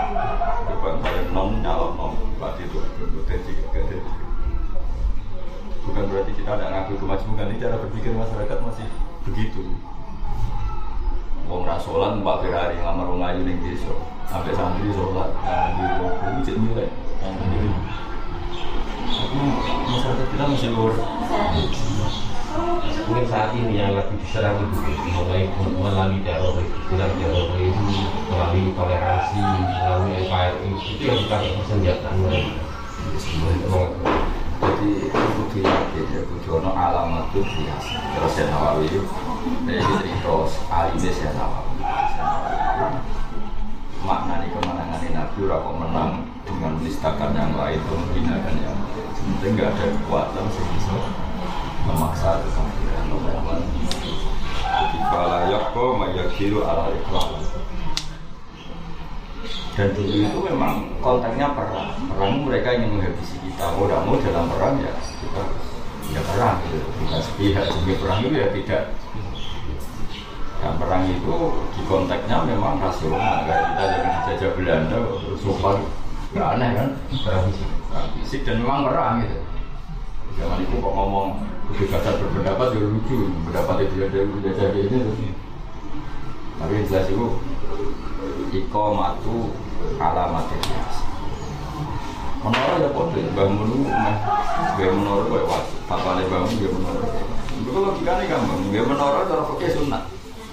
coba 0.67 0.89
kalian 0.99 1.27
non 1.31 1.51
nyalon 1.63 1.95
non 1.95 2.15
berarti 2.43 2.67
itu 2.67 2.83
berpotensi 2.99 3.53
kegagalan 3.55 4.19
bukan 5.87 6.05
berarti 6.11 6.33
kita 6.35 6.51
tidak 6.59 6.71
ngaku 6.75 6.93
kemajemukan 6.99 7.47
ini 7.55 7.63
cara 7.63 7.77
berpikir 7.87 8.13
masyarakat 8.19 8.59
masih 8.67 8.87
begitu 9.31 9.63
Wong 11.45 11.63
rasolan 11.69 12.25
Mbak 12.25 12.37
Ferrari 12.41 12.81
ngamar 12.81 13.07
wong 13.13 13.21
ayu 13.21 13.41
ning 13.45 13.61
desa. 13.61 13.93
Sampai 14.25 14.57
santri 14.57 14.89
sholat 14.97 15.31
nah, 15.45 15.77
di 15.77 15.85
itu 15.85 16.41
cek 16.49 16.57
nilai 16.57 16.89
ini. 17.21 17.71
Masyarakat 19.85 20.27
kita 20.33 20.45
masih 20.49 20.71
luar. 20.73 20.95
Mungkin 23.05 23.27
saat 23.29 23.51
ini 23.53 23.77
yang 23.77 23.93
lagi 23.93 24.15
diserang 24.17 24.63
itu 24.63 24.79
mulai 25.11 25.51
melalui 25.59 26.23
teroris, 26.23 26.71
bilang 26.87 27.13
teroris, 27.19 27.77
melalui 28.31 28.71
toleransi, 28.73 29.43
melalui 29.43 30.13
NKRI 30.25 30.71
itu 30.73 31.03
yang 31.03 31.19
kita 31.27 31.37
persenjataan 31.61 32.17
mereka. 32.25 32.63
Jadi 34.55 34.91
itu 35.09 35.43
diyakin 35.55 36.07
ya 36.13 36.23
kudono 36.29 36.71
alamat 36.75 37.31
itu 37.33 37.41
biasa 37.41 37.95
terus 38.15 38.33
saya 38.37 38.47
nawawi 38.53 38.87
itu 38.91 39.01
dari 39.65 39.81
cerita 39.81 40.35
alimnya 40.69 41.11
saya 41.15 41.33
nawawi 41.39 41.79
makna 44.05 44.35
ini 44.45 44.53
kemenangan 44.53 45.01
nabi 45.15 45.41
rako 45.49 45.71
menang 45.81 46.13
dengan 46.45 46.73
menistakan 46.77 47.33
yang 47.33 47.53
lain 47.57 47.81
menghinakan 47.81 48.57
yang 48.61 48.79
sebenarnya 49.17 49.49
nggak 49.57 49.71
ada 49.73 49.85
kekuatan 49.97 50.45
sih 50.53 50.65
bisa 50.77 50.97
memaksa 51.89 52.45
kekafiran. 52.45 53.09
Jadi 54.65 54.99
fala 55.09 55.39
yakko 55.49 55.85
mayakiru 55.97 56.61
ala 56.67 56.93
ikhlas 56.93 57.44
dan 59.75 59.91
dulu 59.91 60.15
itu 60.23 60.39
memang 60.47 60.87
konteksnya 61.03 61.51
perang. 61.51 61.99
Perang 62.15 62.33
mereka 62.47 62.79
ingin 62.79 62.95
menghabisi 62.95 63.37
kita. 63.43 63.75
Mau 63.75 63.91
tidak 63.91 64.01
mau 64.07 64.17
dalam 64.23 64.47
perang 64.47 64.75
ya 64.79 64.93
kita 65.19 65.43
ya 66.15 66.21
perang. 66.23 66.57
Gitu 66.71 66.79
bukan 67.03 67.21
sepihak 67.21 67.65
sehingga 67.67 67.95
perang 67.99 68.19
itu 68.23 68.37
ya 68.39 68.49
tidak. 68.55 68.83
Dan 70.63 70.73
perang 70.79 71.03
itu 71.11 71.35
di 71.75 71.83
konteksnya 71.91 72.37
memang 72.47 72.79
rasional. 72.79 73.37
Kayak 73.51 73.63
kita 73.67 73.83
jangan 73.83 74.13
dijajah 74.15 74.51
Belanda 74.55 74.99
sopan 75.43 75.77
nggak 76.35 76.49
aneh 76.55 76.71
kan? 76.79 76.89
Perang 77.27 77.45
fisik. 78.23 78.41
Dan 78.47 78.63
memang 78.63 78.87
perang 78.87 79.15
gitu. 79.27 79.39
Zaman 80.35 80.67
itu 80.67 80.75
kok 80.79 80.95
ngomong 80.95 81.29
kebebasan 81.71 82.15
berpendapat 82.23 82.67
ya 82.79 82.83
lucu. 82.87 83.19
Pendapat 83.51 83.77
itu 83.91 83.95
ada 84.07 84.19
dijajah 84.23 84.71
ini 84.79 85.43
tapi 86.55 86.87
jelas 86.87 87.11
itu 87.11 87.27
Iko 88.55 88.95
matu 88.95 89.51
alamat 89.99 90.47
biasa. 90.47 91.03
Menara 92.39 92.79
ya 92.79 92.89
kode, 92.95 93.35
bangun 93.35 93.67
lu 93.67 93.91
meh, 93.91 94.17
gue 94.79 94.95
menara 94.95 95.27
gue 95.27 95.43
wajib. 95.43 95.75
Nih 95.91 96.27
bangun 96.31 96.55
gue 96.63 96.71
menara. 96.71 97.07
Itu 97.51 97.71
logikanya 97.75 98.25
gampang. 98.31 98.71
Gue 98.71 98.83
menara 98.87 99.27
cara 99.27 99.43
pakai 99.43 99.75
sunat. 99.75 100.07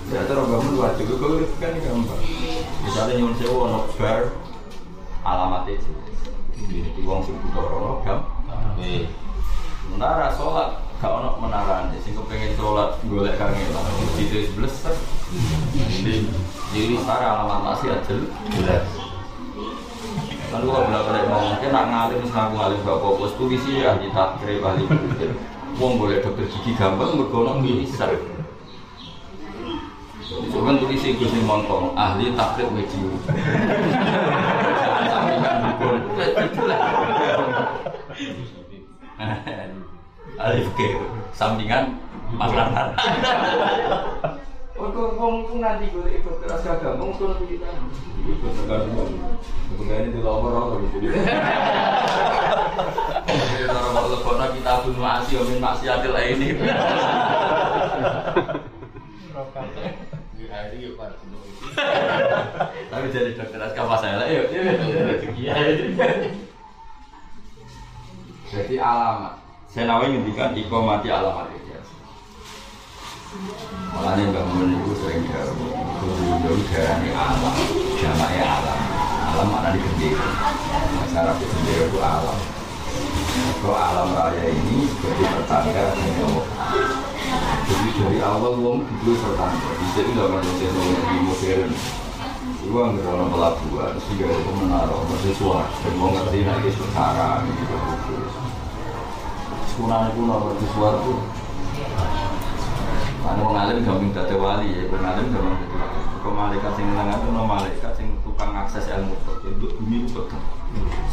Ya 0.10 0.26
cara 0.26 0.42
bangun 0.50 0.82
wajib. 0.82 1.14
Gue 1.14 1.46
logikanya 1.46 1.78
gampang. 1.78 2.22
Misalnya 2.82 3.14
nyuwun 3.22 3.38
sewu 3.38 3.70
ono 3.70 3.80
bar 4.02 4.34
alamatnya 5.22 5.78
jelas. 5.78 6.18
Di 6.58 7.02
wong 7.06 7.22
sing 7.22 7.38
butuh 7.38 7.70
rono 7.70 8.02
gampang. 8.02 8.42
Menara 9.94 10.34
sholat 10.34 10.82
gak 10.98 11.12
ono 11.12 11.38
menarane 11.38 12.02
sing 12.02 12.18
kepengen 12.18 12.58
sholat 12.58 12.98
golek 13.06 13.38
kangelan 13.38 13.86
di 14.18 14.26
sebelas 14.26 14.90
di 16.02 16.30
jadi 16.72 16.96
setara 16.96 17.28
alamat 17.36 17.60
masih 17.68 17.92
aja 17.92 18.16
jelas. 18.56 18.86
Lalu 20.52 20.68
kalau 20.68 20.84
bilang 20.88 21.04
balik 21.08 21.26
mau 21.32 21.44
mungkin 21.48 21.72
nak 21.72 21.86
ngalim 21.88 22.20
ngaku 22.28 22.54
ngalim 22.60 22.80
gak 22.84 23.00
fokus 23.00 23.32
tulisi 23.40 23.88
ahli 23.88 24.12
takrib 24.12 24.60
ahli 24.60 24.84
berpikir 24.84 25.32
Wong 25.80 25.96
boleh 25.96 26.20
dokter 26.20 26.44
gigi 26.52 26.76
gampang 26.76 27.16
bergono 27.16 27.64
bisa 27.64 28.12
Cuman 30.52 30.76
tulisi 30.76 31.16
Gus 31.16 31.32
Montong 31.48 31.96
ahli 31.96 32.36
takrib 32.36 32.68
lah 32.76 32.84
Alif 40.42 40.68
ke 40.76 40.88
sampingan 41.32 41.96
Mas 42.36 42.52
Lantar. 42.52 42.92
Kok 44.82 45.14
ngomong 45.14 45.62
nanti 45.62 45.94
gue 45.94 46.10
ikut 46.10 46.42
keras 46.42 46.66
ngomong 46.66 47.14
soal 47.22 47.38
kita. 47.46 47.70
Ikut 48.26 48.52
tergantung. 48.58 49.14
Kemudian 49.70 50.10
itu 50.10 50.26
lapor 50.26 50.58
apa 50.58 50.82
gitu. 50.90 51.14
Jadi 53.30 53.64
orang 53.70 53.94
mau 53.94 54.10
lepon 54.10 54.42
kita 54.58 54.74
pun 54.82 54.98
masih 54.98 55.38
omin 55.46 55.62
maksiatil 55.62 56.18
ini. 56.18 56.58
Tapi 62.90 63.06
jadi 63.14 63.38
dokter 63.38 63.62
aska 63.62 63.82
pas 63.86 64.02
saya 64.02 64.18
lah, 64.18 64.28
yuk. 64.34 64.50
Jadi 68.50 68.76
alamat. 68.82 69.38
Saya 69.70 69.86
nawain 69.88 70.18
ngendikan 70.18 70.58
iko 70.58 70.82
mati 70.82 71.14
alamat 71.14 71.61
Makanya 73.32 74.28
Mbak 74.28 74.46
Mun 74.52 74.76
itu 74.76 74.92
sering 75.00 75.24
jauh 75.32 75.56
Itu 76.04 76.52
darah 76.68 77.00
ini 77.00 77.16
alam 77.16 77.56
Jamanya 77.96 78.44
alam. 78.60 78.80
Alam 79.32 79.48
mana 79.48 79.72
digendera 79.72 80.28
Masyarakat 81.00 81.40
digendera 81.40 81.84
itu 81.88 82.00
alam. 82.04 82.40
Kalau 83.64 83.80
alam 83.80 84.08
raya 84.20 84.52
ini 84.52 84.84
Jadi 85.00 85.24
pertanda 85.32 85.96
dengan 85.96 86.44
Jadi 87.72 87.90
dari 87.96 88.20
awal 88.20 88.54
Wong 88.60 88.84
itu 88.84 89.16
pertanda 89.16 89.70
Bisa 89.80 90.00
itu 90.04 90.12
zaman 90.12 90.44
teknologi 90.44 91.18
modern. 91.24 91.72
Itu 92.60 92.68
nggak 92.68 93.16
ada 93.16 93.26
pelabuhan 93.32 93.94
Sehingga 93.96 94.28
itu 94.28 94.52
menaruh 94.60 95.08
Mahasiswa 95.08 95.60
Dan 95.72 95.94
mau 95.96 96.12
ngerti 96.12 96.40
lagi 96.44 96.70
sekarang 96.76 97.48
Gitu 97.48 97.76
Sekunang 99.72 100.12
kuno 100.20 100.36
mahasiswa 100.52 100.90
itu 101.00 101.16
Anu 103.22 103.46
wong 103.46 103.54
alim 103.54 103.86
gampang 103.86 104.10
dadi 104.18 104.34
wali 104.34 104.74
ya, 104.74 104.90
wong 104.90 105.06
alim 105.06 105.30
gampang 105.30 105.54
dadi 105.62 105.76
wali. 105.78 106.00
Kok 106.22 106.34
malaikat 106.34 106.74
sing 106.74 106.86
nang 106.98 107.10
atu 107.14 107.28
no 107.30 107.46
malaikat 107.46 107.94
sing 107.94 108.08
tukang 108.26 108.50
akses 108.58 108.90
ilmu 108.90 109.14
kok 109.26 109.46
untuk 109.46 109.78
bumi 109.78 110.10
kok. 110.10 110.26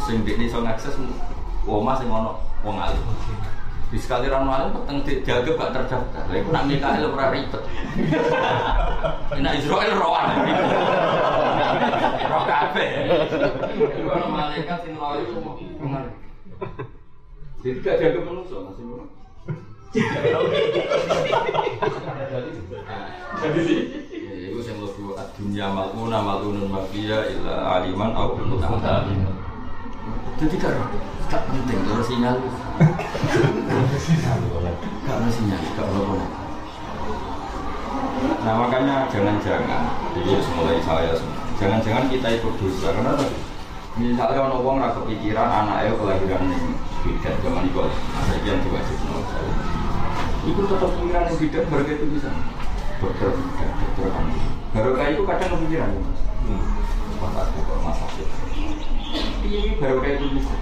Sing 0.09 0.25
dekne 0.25 0.49
iso 0.49 0.57
ngakses 0.65 0.97
omah 1.69 1.95
sing 2.01 2.09
ono 2.09 2.41
wong 2.65 2.81
alim. 2.81 2.97
Di 3.93 3.97
sekali 4.01 4.25
ra 4.25 4.41
alim 4.41 4.73
peteng 4.73 4.97
dijaga 5.05 5.51
gak 5.53 5.69
terdaftar. 5.69 6.23
Lha 6.29 6.35
iku 6.41 6.49
nak 6.49 6.65
Mikael 6.65 7.09
ora 7.09 7.29
ribet. 7.29 7.61
Nak 9.37 9.53
Israel 9.61 9.93
rowan. 9.97 10.33
Roh 12.25 12.43
kabeh. 12.49 12.89
Ono 14.01 14.25
malaikat 14.33 14.77
sing 14.81 14.97
alim. 14.97 15.29
Jadi 17.61 17.77
gak 17.85 18.01
jaga 18.01 18.19
manusia 18.25 18.57
masih 18.65 18.85
jadi 22.29 23.75
itu 24.49 24.59
yang 24.61 24.77
lebih 24.85 25.17
dunia 25.37 25.65
maluna 25.73 26.19
malunun 26.21 26.69
mafia 26.69 27.25
illa 27.25 27.81
aliman 27.81 28.13
au 28.13 28.37
muta'ata 28.37 29.09
jadi 30.39 30.55
kan 30.55 30.71
gak 31.27 31.43
penting. 31.51 31.83
Kalau 31.83 31.99
sinyal. 31.99 32.35
Gak 35.03 35.15
ada 35.19 35.27
sinyal. 35.27 35.59
Gak 35.75 35.83
ada 35.83 36.39
nah 38.39 38.55
makanya 38.55 39.07
jangan-jangan. 39.11 39.83
Jadi 40.15 40.31
mulai 40.55 40.79
saya 40.79 41.11
jangan-jangan 41.59 42.07
kita 42.07 42.27
ikut 42.39 42.53
dosa. 42.55 42.95
Karena 42.95 43.19
misalnya 43.99 44.39
orang 44.39 44.63
orang 44.63 44.79
rasa 44.87 45.03
kepikiran 45.03 45.49
anaknya 45.51 45.91
kelahiran 45.99 46.47
ini. 46.47 46.71
Bidan 47.03 47.35
zaman 47.43 47.67
itu. 47.67 47.83
Saya 47.83 48.39
yang 48.47 48.63
diwajib 48.63 48.99
itu 50.47 50.61
tetap 50.63 50.89
pikiran 50.95 51.23
yang 51.27 51.37
bidan 51.39 51.65
harga 51.67 51.91
itu 51.91 52.05
bisa. 52.13 52.29
Dokter 52.99 53.31
dokter 53.31 54.07
kan. 54.11 54.25
Baru 54.75 54.91
kayak 54.95 55.11
itu 55.17 55.23
kadang 55.27 55.49
kepikiran 55.57 55.89
ya 55.91 56.01
mas 57.19 57.35
aku 57.35 57.59
ke 57.67 57.71
rumah 57.75 57.95
sakit 57.99 58.27
ini 59.43 59.75
baru 59.81 59.99
kayak 59.99 60.23
itu 60.23 60.27
bisa. 60.39 60.55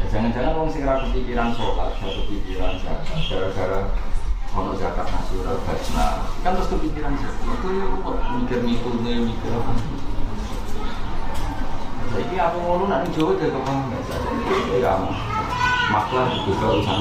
Ya, 0.00 0.04
jangan-jangan 0.08 0.56
orang 0.56 0.72
sing 0.72 0.82
ra 0.88 1.04
kepikiran 1.04 1.52
sholat, 1.52 1.92
ra 2.00 2.08
kepikiran 2.08 2.72
zakat, 2.80 3.20
gara-gara 3.28 3.80
ono 4.50 4.72
zakat 4.80 5.06
nasional 5.12 5.60
bajna, 5.68 6.06
kan 6.40 6.56
terus 6.56 6.72
kepikiran 6.72 7.12
zakat. 7.20 7.44
Itu 7.44 7.68
ya 7.76 7.84
kok 8.00 8.16
mikir 8.40 8.58
mikirnya 8.64 9.12
mikir 9.28 9.52
apa? 9.52 9.72
Jadi 12.10 12.34
aku 12.40 12.58
ngono 12.64 12.84
nak 12.90 13.06
ning 13.06 13.12
Jawa 13.14 13.38
dari 13.38 13.52
kepala 13.54 13.82
biasa. 13.86 14.14
Jadi 14.18 14.82
ya 14.82 14.92
maklar 15.90 16.30
juga 16.46 16.66
urusan. 16.78 17.00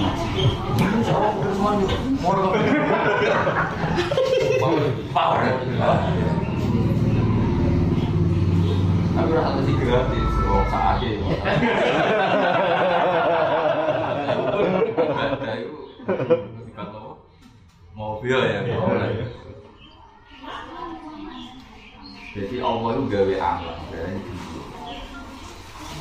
Mau 4.59 4.73
Power. 5.13 5.41
Tapi 9.13 9.29
udah 9.29 9.43
satu 9.45 9.61
sih 9.67 9.75
gratis. 9.77 10.29
Oh, 10.49 10.63
saat 10.73 10.97
itu. 11.05 11.25
Mobil 17.93 18.39
ya. 18.41 18.59
Jadi 22.29 22.55
Allah 22.63 22.89
itu 22.95 23.03
gawe 23.11 23.35
amal. 23.37 23.75
Dari 23.91 24.17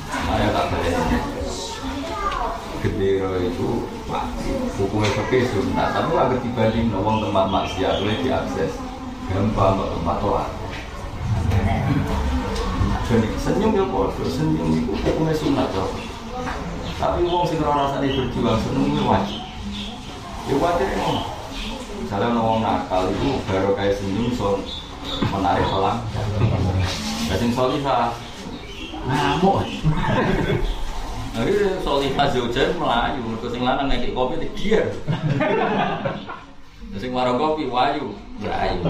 Saya 0.09 0.47
tak 0.49 0.65
boleh 0.73 1.38
Gendera 2.79 3.35
itu 3.43 3.83
wajib 4.07 4.55
Hukumnya 4.79 5.11
pakai 5.11 5.43
sunnah 5.51 5.91
Tapi 5.91 6.09
kalau 6.15 6.39
dibanding 6.39 6.87
nawang 6.87 7.19
tempat 7.19 7.45
maksiat 7.51 7.99
Boleh 7.99 8.17
diakses. 8.23 8.71
Gampang 9.27 9.75
kok 9.75 9.91
tempat 9.99 10.17
toat 10.23 10.47
Jadi 13.11 13.27
senyum 13.35 13.75
ya 13.75 13.83
bodoh 13.83 14.29
Senyum 14.31 14.69
itu 14.79 14.91
hukumnya 14.95 15.35
sunnah 15.35 15.67
toh. 15.75 15.91
Tapi 16.99 17.23
wong 17.27 17.47
sing 17.47 17.63
rasane 17.63 18.11
berjuang 18.11 18.59
seneng 18.59 18.91
itu 18.91 19.03
wajib. 19.07 19.41
Ya 20.51 20.55
wajib 20.59 20.87
emang 20.87 21.19
Misalnya 21.99 22.27
nawang 22.31 22.59
nakal 22.63 23.11
itu 23.11 23.39
baru 23.43 23.75
kayak 23.75 23.99
senyum 23.99 24.31
so 24.31 24.63
menarik 25.35 25.67
pelang 25.67 25.99
Jadi 27.27 27.45
solihah. 27.51 28.15
Ngamuk. 29.03 29.67
Jadi 31.29 31.51
solihah 31.85 32.27
zaujan 32.33 32.73
melayu, 32.75 33.21
mereka 33.23 33.47
sing 33.53 33.61
lanang 33.63 33.87
ngekik 33.87 34.11
kopi 34.17 34.41
dia. 34.57 34.83
Sing 36.97 37.13
warung 37.13 37.37
kopi 37.37 37.69
wayu, 37.69 38.17
berayu. 38.41 38.81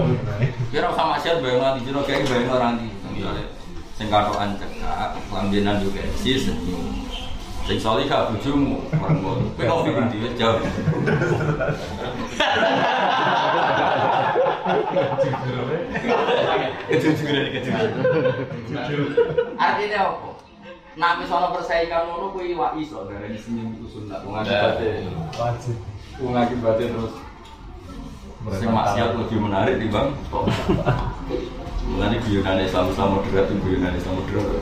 Kira 0.72 0.88
usah 0.88 1.04
maksiat 1.14 1.44
bayang 1.44 1.60
nanti 1.60 1.84
jero 1.84 2.00
kayak 2.02 2.26
bayang 2.26 2.50
orang 2.50 2.74
di 2.80 2.88
sing 4.00 4.08
katokan 4.08 4.56
cekak, 4.56 5.12
lambenan 5.28 5.84
juga 5.84 6.00
sih 6.16 6.40
senyum. 6.40 7.04
Sing 7.68 7.76
solihah 7.76 8.32
bojomu, 8.32 8.80
orang 8.96 9.20
kopi. 9.20 9.44
Kowe 9.60 9.84
kopi 9.84 9.90
di 10.08 10.16
dia 10.24 10.30
jauh. 10.40 10.64
Kejujuran 16.90 17.46
kejujuran. 17.52 17.90
Artinya 19.60 20.00
apa? 20.08 20.29
Nah, 21.00 21.16
misalnya 21.16 21.48
persaingan 21.56 22.12
ngono 22.12 22.36
kuwi 22.36 22.52
wa 22.52 22.76
iso 22.76 23.08
darani 23.08 23.32
senyum 23.40 23.72
iku 23.72 23.88
sunat 23.88 24.20
wong 24.20 24.36
akibate. 24.36 25.08
Wajib. 25.32 25.76
Wong 26.20 26.34
akibate 26.36 26.84
terus 26.92 27.14
sing 28.60 28.68
maksiat 28.68 29.16
lebih 29.16 29.40
menarik 29.40 29.80
timbang 29.80 30.12
kok. 30.28 30.44
Mulane 31.88 32.20
guyonane 32.20 32.68
Islam-Islam 32.68 33.16
moderat 33.16 33.48
itu 33.48 33.56
guyonane 33.64 33.96
Islam 33.96 34.20
moderat. 34.20 34.60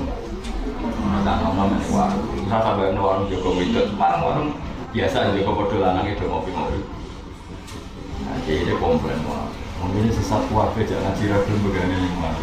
Nah, 1.26 1.36
ngomong 1.42 1.74
ini 1.74 1.90
wah, 1.90 2.14
bisa 2.30 2.62
sampai 2.62 2.94
warung 2.94 3.26
Joko 3.26 3.58
Widodo, 3.58 3.98
warung 3.98 4.22
warung 4.22 4.50
biasa 4.94 5.34
Joko 5.34 5.50
Widodo 5.58 5.76
lanang 5.82 6.06
itu 6.06 6.22
ngopi-ngopi. 6.22 6.78
Nah, 8.22 8.38
jadi 8.46 8.62
dia 8.62 8.78
komplain 8.78 9.26
wah, 9.26 9.50
mungkin 9.82 10.06
ini 10.06 10.14
sesat 10.14 10.46
warga 10.54 10.78
jangan 10.86 11.18
ngaji 11.18 11.34
ragu 11.34 11.54
begini 11.66 11.96
lingkungan. 11.98 12.34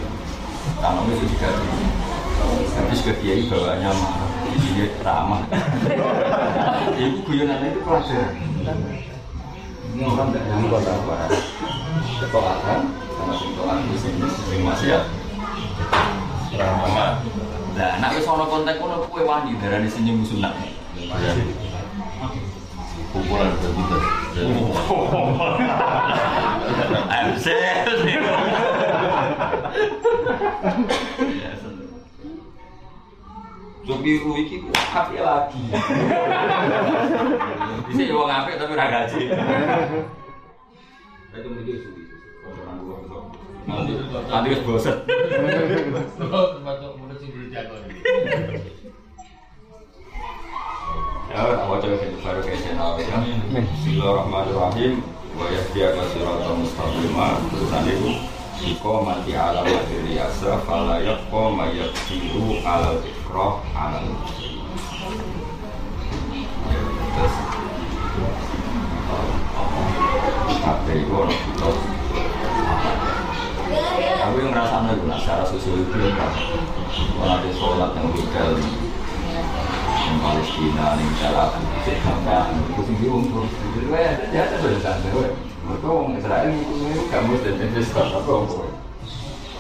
Tanamnya 0.83 1.15
itu 1.15 1.25
juga 1.31 1.49
Habis 2.75 2.99
ke 3.01 3.13
kiai 3.23 3.47
bawanya 3.49 3.89
marah, 3.91 4.29
di 4.51 4.57
sini 4.61 4.85
ramah. 5.01 5.41
Ibu 6.95 7.17
guyonannya 7.25 7.67
itu 7.71 7.79
pelajaran. 7.81 8.33
Ini 9.95 10.03
orang 10.03 10.27
tidak 10.35 10.43
yang 10.51 10.67
kota 10.67 10.91
apa? 10.91 11.15
Ketoatan 12.19 12.79
sama 13.15 13.33
sintoan 13.39 13.77
di 13.87 13.95
sini 13.95 14.27
sering 14.27 14.61
maksiat. 14.67 15.03
Ramah. 16.55 17.19
Nah, 17.75 17.91
nak 17.99 18.15
wis 18.15 18.27
ana 18.27 18.45
konten 18.47 18.75
kono 18.79 19.03
kowe 19.07 19.23
wani 19.27 19.59
darani 19.59 19.91
senyum 19.91 20.23
sunat. 20.23 20.55
Kumpulan 23.11 23.51
berbeda. 23.59 23.97
Jokiru 33.85 34.33
iki 34.41 34.65
ku 34.65 34.73
apik 34.73 35.21
lagi. 35.21 35.61
Bisa 37.85 38.13
wong 38.17 38.33
apik 38.33 38.57
tapi 38.57 38.73
ora 38.73 38.89
gaji. 38.89 39.29
Itu 41.29 41.47
mesti 41.53 41.73
suwi. 41.85 42.03
Nanti 43.69 43.91
nanti 44.25 44.47
wis 44.49 44.61
bosen. 44.65 45.05
Termasuk 46.17 46.91
mulut 46.97 47.17
sing. 47.21 47.29
Ya, 51.35 51.41
awal 51.61 51.83
coba 51.83 51.95
kita 51.99 52.17
baru 52.23 52.39
kayak 52.41 52.59
channel 52.63 52.95
ya. 52.97 53.17
Bismillahirrahmanirrahim. 53.53 55.03
Wa 55.35 55.45
yahdiyaka 55.51 56.03
siratan 56.09 56.63
mustaqimah. 56.63 57.37
Terusan 57.53 57.83
itu 57.91 58.11
Iko 58.65 59.05
mati 59.05 59.37
ala 59.37 59.61
materi 59.61 60.17
asa 60.17 60.57
Fala 60.65 60.97
yakko 60.97 61.53
mayaksiru 61.53 62.65
ala 62.65 62.97
ikroh 63.05 63.61
ala 63.77 64.01
Ya, 66.65 66.81
terus 67.13 67.35
Apa 70.65 70.89
itu 70.97 71.13
orang 71.13 71.37
kita 71.45 71.69
Aku 74.25 74.35
secara 75.21 75.43
sosial 75.45 75.85
itu 75.85 75.97
kan 76.17 76.33
Kalau 76.89 77.33
ada 77.37 77.49
sholat 77.53 77.91
yang 77.93 78.09
legal 78.17 78.51
yang 80.05 80.21
Palestina, 80.21 81.01
Arab, 81.17 81.57
itu 81.81 81.97
gampang. 82.05 82.61
Itu 82.77 82.81
bingung 82.93 83.25
tuh. 83.33 83.49
Jadi, 83.73 84.37
ya 84.37 84.45
sana, 84.77 85.09
wah. 85.17 85.54
Mereka 85.65 85.87
orang 85.89 86.13
Israel 86.21 86.53
itu 86.53 87.01
kamu 87.09 87.33
dan 87.41 87.55
investor 87.57 88.05
apa. 88.05 88.33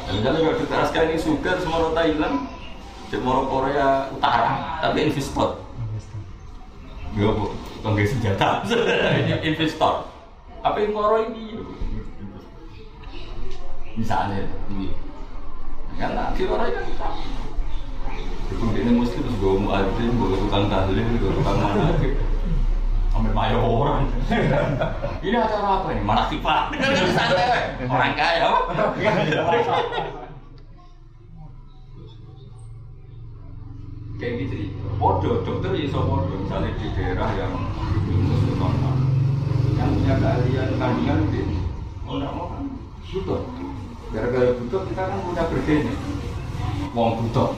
Dan 0.05 0.11
misalnya 0.21 0.39
kalau 0.45 0.57
kita 0.61 0.75
sekarang 0.93 1.09
ini 1.09 1.17
sugar 1.17 1.55
semua 1.57 1.81
orang 1.81 1.95
Thailand, 1.97 2.35
mau 3.25 3.47
Korea 3.49 4.13
Utara, 4.13 4.77
tapi 4.85 5.09
investor. 5.09 5.65
Ya 7.17 7.31
bu, 7.31 7.57
tongga 7.81 8.05
senjata, 8.05 8.61
investor. 9.41 10.05
Yang 10.61 10.89
ngoro 10.93 11.17
ini? 11.31 11.63
Misalnya 13.95 14.45
ini, 14.69 14.91
karena 15.95 16.35
di 16.35 16.43
luar 16.43 16.67
kan 16.67 16.85
itu 18.45 18.65
ini 18.77 18.91
muslim 18.93 19.25
gue 19.25 19.53
muadzin, 19.57 20.11
gue 20.11 20.37
tukang 20.37 20.69
tahlil, 20.69 21.01
tukang 21.17 21.57
mana 21.57 21.97
Sampai 23.15 23.31
payo 23.31 23.63
orang 23.63 24.11
Ini 25.23 25.39
acara 25.39 25.79
apa 25.79 25.87
ini? 25.95 26.03
Mana 26.03 26.27
sifat? 26.27 26.75
Santai 27.15 27.47
weh. 27.47 27.87
Orang 27.95 28.11
kaya 28.11 28.43
apa? 28.43 28.75
Kayak 34.19 34.35
gitu 34.43 34.53
sih 34.59 34.69
Podo, 34.99 35.47
dokter 35.47 35.71
ya 35.79 35.87
so 35.91 36.03
podo 36.03 36.35
Misalnya 36.43 36.75
di 36.75 36.87
daerah 36.91 37.31
yang 37.39 37.55
normal 38.59 38.95
Yang 39.79 39.89
punya 39.95 40.15
keahlian 40.19 40.69
kandungan 40.75 41.17
mungkin 41.23 41.47
Mau 42.03 42.19
gak 42.19 42.31
mau 42.35 42.47
kan 42.51 42.63
butuh 43.11 43.47
Gara-gara 44.11 44.59
butuh 44.59 44.81
kita 44.91 45.03
kan 45.07 45.19
punya 45.23 45.43
bergene 45.47 45.95
Wong 46.91 47.11
butuh 47.23 47.55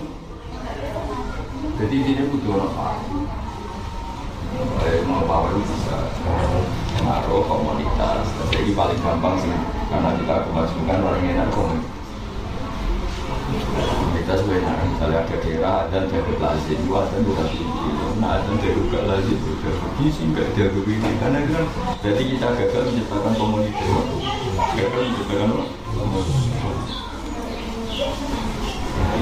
jadi 1.77 1.93
ini 1.93 2.25
butuh 2.33 2.57
orang 2.57 2.97
Eh, 4.57 5.05
mau 5.05 5.21
itu 5.53 5.61
bisa 5.69 5.97
pengaruh 6.97 7.45
komunitas. 7.45 8.25
Jadi 8.49 8.73
paling 8.73 8.99
gampang 9.05 9.37
sih 9.37 9.53
karena 9.93 10.17
kita 10.17 10.35
kemajukan 10.49 10.97
yang 10.97 11.29
enak 11.37 11.49
komunitas. 11.53 11.93
Kita 14.17 14.33
sebenarnya 14.43 14.85
misalnya 14.91 15.19
ada 15.23 15.35
daerah 15.39 15.79
dan 15.93 16.03
jago 16.09 16.33
lazim, 16.41 16.79
dua 16.83 17.07
dan 17.07 17.21
dua 17.23 17.47
tinggi, 17.47 17.89
nah 18.19 18.43
dan 18.43 18.59
jago 18.59 18.81
gak 18.91 19.07
lazim 19.07 19.37
juga 19.39 19.71
begini 19.71 20.09
sih 20.11 20.25
nggak 20.35 20.51
jago 20.51 20.79
begini 20.83 21.15
karena 21.21 21.39
kan 21.47 21.65
jadi 22.03 22.23
kita 22.27 22.47
gagal 22.59 22.81
menciptakan 22.91 23.33
komunitas. 23.39 24.05
Ya 24.73 24.85
kan 24.89 25.05
juga 25.15 25.35
kan 25.37 25.51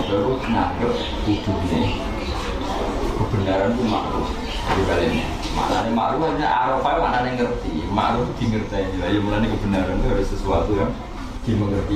Baru 0.05 0.37
nangkep 0.37 0.93
kudune 1.25 1.81
kebenaran 3.17 3.73
itu 3.73 3.83
makruh 4.65 4.81
di 4.81 4.83
kalian 4.89 5.13
maknanya 5.53 5.91
makruh 5.93 6.25
hanya 6.33 6.47
arafah 6.49 6.93
maknanya 6.97 7.31
ngerti. 7.37 7.73
Makruh 7.93 8.25
di 8.33 8.45
ngerti 8.49 8.81
ya 8.97 9.19
mulanya 9.21 9.47
kebenaran 9.53 9.97
itu 10.01 10.07
harus 10.09 10.27
sesuatu 10.33 10.71
yang 10.73 10.91
dimengerti. 11.45 11.95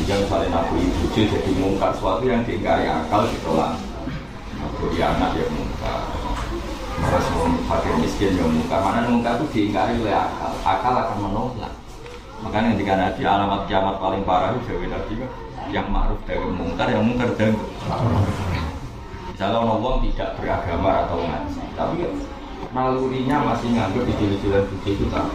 Jika 0.00 0.14
misalnya 0.24 0.64
aku 0.64 0.80
ibu 0.80 1.04
jadi 1.12 1.50
mungkar 1.60 1.92
sesuatu 1.92 2.24
yang 2.24 2.40
diingkari 2.48 2.88
akal 2.88 3.28
ditolak. 3.28 3.76
Aku 4.60 4.88
dia 4.96 5.12
anak 5.12 5.36
ya 5.36 5.44
mungkar. 5.52 6.00
Terus 7.00 7.26
fakir 7.68 7.94
miskin 8.00 8.40
yang 8.40 8.48
mungkar. 8.48 8.80
Mana 8.80 9.04
mungkar 9.04 9.36
itu 9.36 9.46
diingkari 9.52 10.00
oleh 10.00 10.16
akal. 10.16 10.52
Akal 10.64 10.94
akan 10.96 11.18
menolak. 11.28 11.72
Makanya 12.40 12.72
ketika 12.72 12.92
nabi 12.96 13.22
alamat 13.28 13.68
kiamat 13.68 14.00
paling 14.00 14.24
parah 14.24 14.56
itu 14.56 14.72
Dewi 14.72 14.88
Nabi 14.88 15.12
kan 15.20 15.30
yang 15.68 15.86
ma'ruf 15.92 16.16
dari 16.24 16.40
mungkar 16.40 16.88
yang 16.88 17.04
mungkar 17.04 17.28
dari 17.36 17.52
misalnya 19.40 19.72
orang 19.72 20.04
tidak 20.04 20.36
beragama 20.36 21.08
atau 21.08 21.24
ngaji. 21.24 21.64
Tapi 21.72 21.96
nalurinya 22.76 23.36
masih 23.48 23.72
nganggap 23.72 24.04
di 24.04 24.12
jalan 24.20 24.68
budi 24.68 24.90
itu 24.92 25.08
tak 25.08 25.32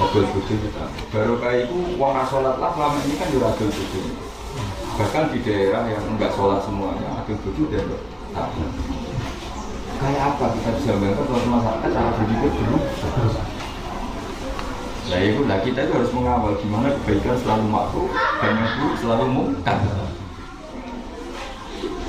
mobil 0.00 0.24
budi 0.32 0.56
itu 0.56 0.68
tak 0.72 0.88
baru 1.12 1.36
kayak 1.36 1.68
itu 1.68 2.00
uang 2.00 2.16
sholat 2.32 2.56
lah 2.56 2.72
selama 2.72 2.96
ini 3.04 3.20
kan 3.20 3.28
juga 3.28 3.52
adil 3.52 3.68
budi. 3.68 4.00
Bahkan 4.96 5.36
di 5.36 5.38
daerah 5.44 5.84
yang 5.84 6.00
enggak 6.16 6.32
sholat 6.32 6.64
semuanya 6.64 7.20
adil 7.20 7.36
budi 7.44 7.60
udah 7.68 7.82
tak. 8.32 8.48
Kayak 10.00 10.22
apa 10.24 10.44
kita 10.56 10.70
bisa 10.80 10.92
bayangkan 10.96 11.24
kalau 11.28 11.48
masyarakat 11.60 11.90
cara 11.92 12.10
berpikir 12.16 12.50
dulu? 12.56 12.78
Nah 15.12 15.20
itu 15.20 15.40
lah 15.44 15.58
kita 15.60 15.80
itu 15.84 15.92
harus 15.92 16.12
mengawal 16.16 16.56
gimana 16.56 16.88
kebaikan 17.04 17.36
selalu 17.36 17.68
makruh 17.68 18.08
dan 18.40 18.64
yang 18.64 18.96
selalu 18.96 19.28
mungkar. 19.28 19.76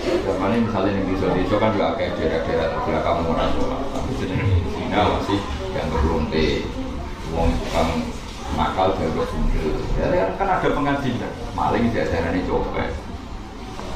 Ini 0.02 0.58
misalnya 0.66 0.92
yang 0.98 1.06
di 1.06 1.14
desa 1.14 1.56
kan 1.62 1.70
juga 1.78 1.94
kayak 1.94 2.18
daerah-daerah 2.18 2.68
terbelakang 2.74 3.22
orang 3.22 3.52
tua, 3.54 3.78
tapi 3.94 4.12
jenis 4.18 4.66
Cina 4.74 5.02
masih 5.14 5.40
yang 5.78 5.88
beronte, 5.94 6.48
uang 7.32 7.50
tukang 7.62 7.92
nakal 8.58 8.90
jago 8.98 9.24
sundel. 9.30 9.78
Jadi 9.96 10.16
kan 10.42 10.48
ada 10.58 10.70
pengadilan, 10.74 11.34
maling 11.54 11.84
di 11.88 11.92
daerah 11.94 12.34
ini 12.34 12.42
copet. 12.50 12.92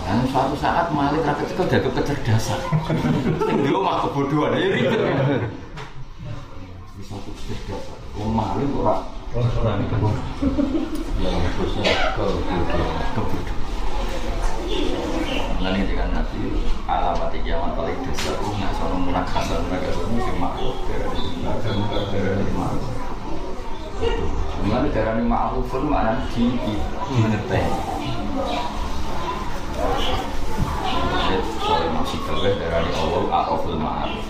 Dan 0.06 0.22
suatu 0.30 0.54
saat 0.62 0.94
maling 0.94 1.26
rakyat 1.26 1.50
itu 1.50 1.64
jaga 1.66 1.90
kecerdasan. 1.90 2.60
Dia 3.66 3.78
mah 3.82 4.06
kebodohan, 4.06 4.54
ya 4.62 4.68
ribet. 4.70 5.02
Bisa 7.02 7.16
kecerdasan. 7.18 7.98
Wong 8.16 8.32
maling 8.32 8.70
ora 8.78 9.16
Orang 9.36 9.84
itu 9.84 10.00
yang 11.20 11.44
khususnya 11.60 12.16
Nanti 15.62 15.82
dengan 15.86 16.10
nabi 16.10 16.58
alamat 16.90 17.34
kiamat 17.38 17.78
paling 17.78 17.98
dosa 18.02 18.34
itu 18.34 18.50
nggak 18.50 18.72
sono 18.78 18.98
munak 18.98 19.26
kasar 19.30 19.62
mereka 19.70 19.94
sono 19.94 20.18
sing 20.18 20.38
makhluk 20.42 20.78
dari 20.90 21.22
dari 21.46 21.82
dari 22.10 22.54
makhluk. 22.54 22.94
Mengenai 24.66 24.90
darah 24.90 25.14
ini 25.22 25.24
makhluk 25.30 25.66
pun 25.70 25.86
mana 25.86 26.26
di 26.34 26.50
mengerti. 27.14 27.62
Soalnya 31.62 31.90
masih 31.98 32.20
kerja 32.26 32.50
darah 32.58 32.80
ini 32.82 32.92
Allah 32.94 33.24
araful 33.30 33.78
ma'aruf 33.78 34.26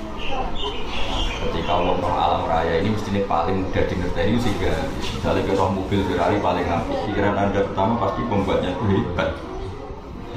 ketika 1.46 1.72
Allah 1.78 1.96
roh 2.02 2.16
alam 2.16 2.42
raya 2.50 2.82
ini 2.82 2.92
mestinya 2.92 3.22
paling 3.30 3.64
mudah 3.64 3.84
dimengerti. 3.88 4.20
Ini 4.20 4.40
sehingga 4.44 4.74
misalnya 4.92 5.42
ke 5.48 5.54
mobil 5.56 6.00
Ferrari 6.12 6.38
paling 6.44 6.68
api 6.68 6.94
pikiran 7.08 7.36
anda 7.40 7.60
pertama 7.64 7.94
pasti 8.04 8.22
pembuatnya 8.28 8.72
itu 8.76 8.84
hebat 8.92 9.30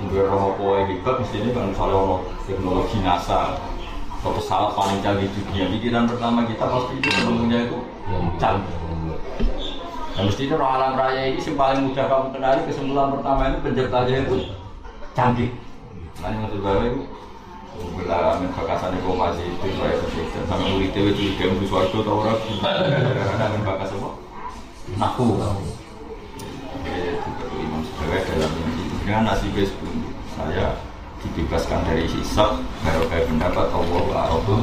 Gue 0.08 0.24
apa 0.24 0.62
yang 0.80 0.86
hebat 0.88 1.14
mestinya 1.20 1.50
kan 1.52 1.64
misalnya 1.68 1.96
ono 2.00 2.16
teknologi 2.48 2.96
NASA. 3.04 3.40
Atau 4.18 4.34
pesawat 4.34 4.74
paling 4.74 4.98
canggih 5.04 5.28
di 5.30 5.40
dunia. 5.46 5.64
Pikiran 5.78 6.04
pertama 6.10 6.42
kita 6.48 6.64
pasti 6.64 6.92
itu 6.98 7.08
menemunya 7.22 7.58
itu 7.68 7.78
canggih. 8.40 8.76
Dan 10.16 10.22
mestinya 10.26 10.54
roh 10.58 10.70
alam 10.74 10.92
raya 10.98 11.30
ini 11.30 11.38
yang 11.38 11.54
paling 11.54 11.80
mudah 11.86 12.04
kamu 12.10 12.26
kenali 12.34 12.60
kesimpulan 12.66 13.08
pertama 13.14 13.40
itu 13.54 13.58
penciptanya 13.62 14.14
itu 14.26 14.36
canggih. 15.14 15.50
Nah, 16.18 16.28
ini 16.34 16.36
maksud 16.42 16.58
gue 16.58 16.74
itu 16.90 17.02
Bila 17.94 18.38
bakasan 18.42 18.98
itu 18.98 19.10
masih 19.14 19.46
itu 19.46 19.66
saya 19.78 19.94
sedikit 20.02 20.42
sama 20.50 20.66
murid 20.66 20.90
itu 20.90 21.00
itu 21.14 21.22
dia 21.38 21.46
mau 21.46 21.62
suatu 21.62 22.02
tau 22.02 22.26
orang 22.26 22.38
amin 23.38 23.62
bakas 23.62 23.94
apa? 23.94 24.10
Naku. 24.98 25.26
Dengan 29.08 29.24
nasib 29.24 29.56
pun 29.56 30.04
saya 30.36 30.76
dibebaskan 31.24 31.80
dari 31.88 32.04
hisab 32.12 32.60
baru 32.84 33.08
kayak 33.08 33.24
pendapat 33.32 33.72
Allah 33.72 34.04
Arabul 34.28 34.60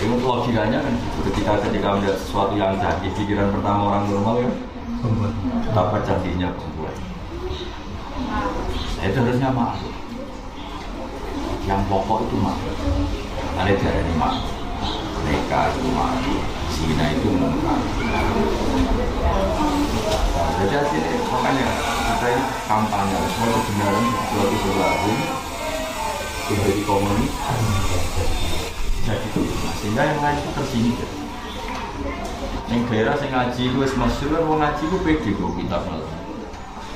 Itu 0.00 0.24
logikanya 0.24 0.80
kan 0.80 0.94
ketika 1.28 1.52
ketika 1.68 2.00
melihat 2.00 2.16
sesuatu 2.16 2.56
yang 2.56 2.80
canggih 2.80 3.12
pikiran 3.12 3.52
pertama 3.52 3.92
orang 3.92 4.08
normal 4.08 4.40
ya 4.40 4.50
betapa 5.68 6.00
canggihnya 6.00 6.48
pembuat 6.56 6.96
itu 9.04 9.18
harusnya 9.20 9.52
masuk 9.52 9.92
yang 11.68 11.84
pokok 11.92 12.24
itu 12.24 12.36
masuk 12.40 12.72
ada 13.60 13.72
darah 13.76 14.00
ini 14.00 14.14
masuk 14.16 14.54
mereka 15.20 15.76
itu 15.76 15.88
masuk 15.92 16.57
Cina 16.78 17.04
itu 17.10 17.30
jadi 20.58 20.74
hasilnya 20.78 21.12
makanya 21.26 21.66
kita 22.06 22.26
ini 22.30 22.44
kampanye 22.70 23.18
semua 23.34 23.58
kebenaran 23.58 24.04
suatu 24.30 24.56
sesuatu 24.62 25.12
menjadi 26.48 26.82
komunitas 26.86 27.60
jadi 29.02 29.26
itu 29.26 29.40
sehingga 29.82 30.02
yang 30.06 30.20
lain 30.22 30.38
itu 30.38 30.50
tersingkir 30.54 31.08
yang 32.68 32.82
daerah 32.92 33.16
yang 33.16 33.32
ngaji 33.32 33.62
itu 33.64 33.78
masyur, 33.96 34.30
orang 34.38 34.60
ngaji 34.60 34.82
itu 34.86 34.98
pede 35.00 35.30
kok 35.34 35.52
kitab 35.56 35.82
malah 35.88 36.12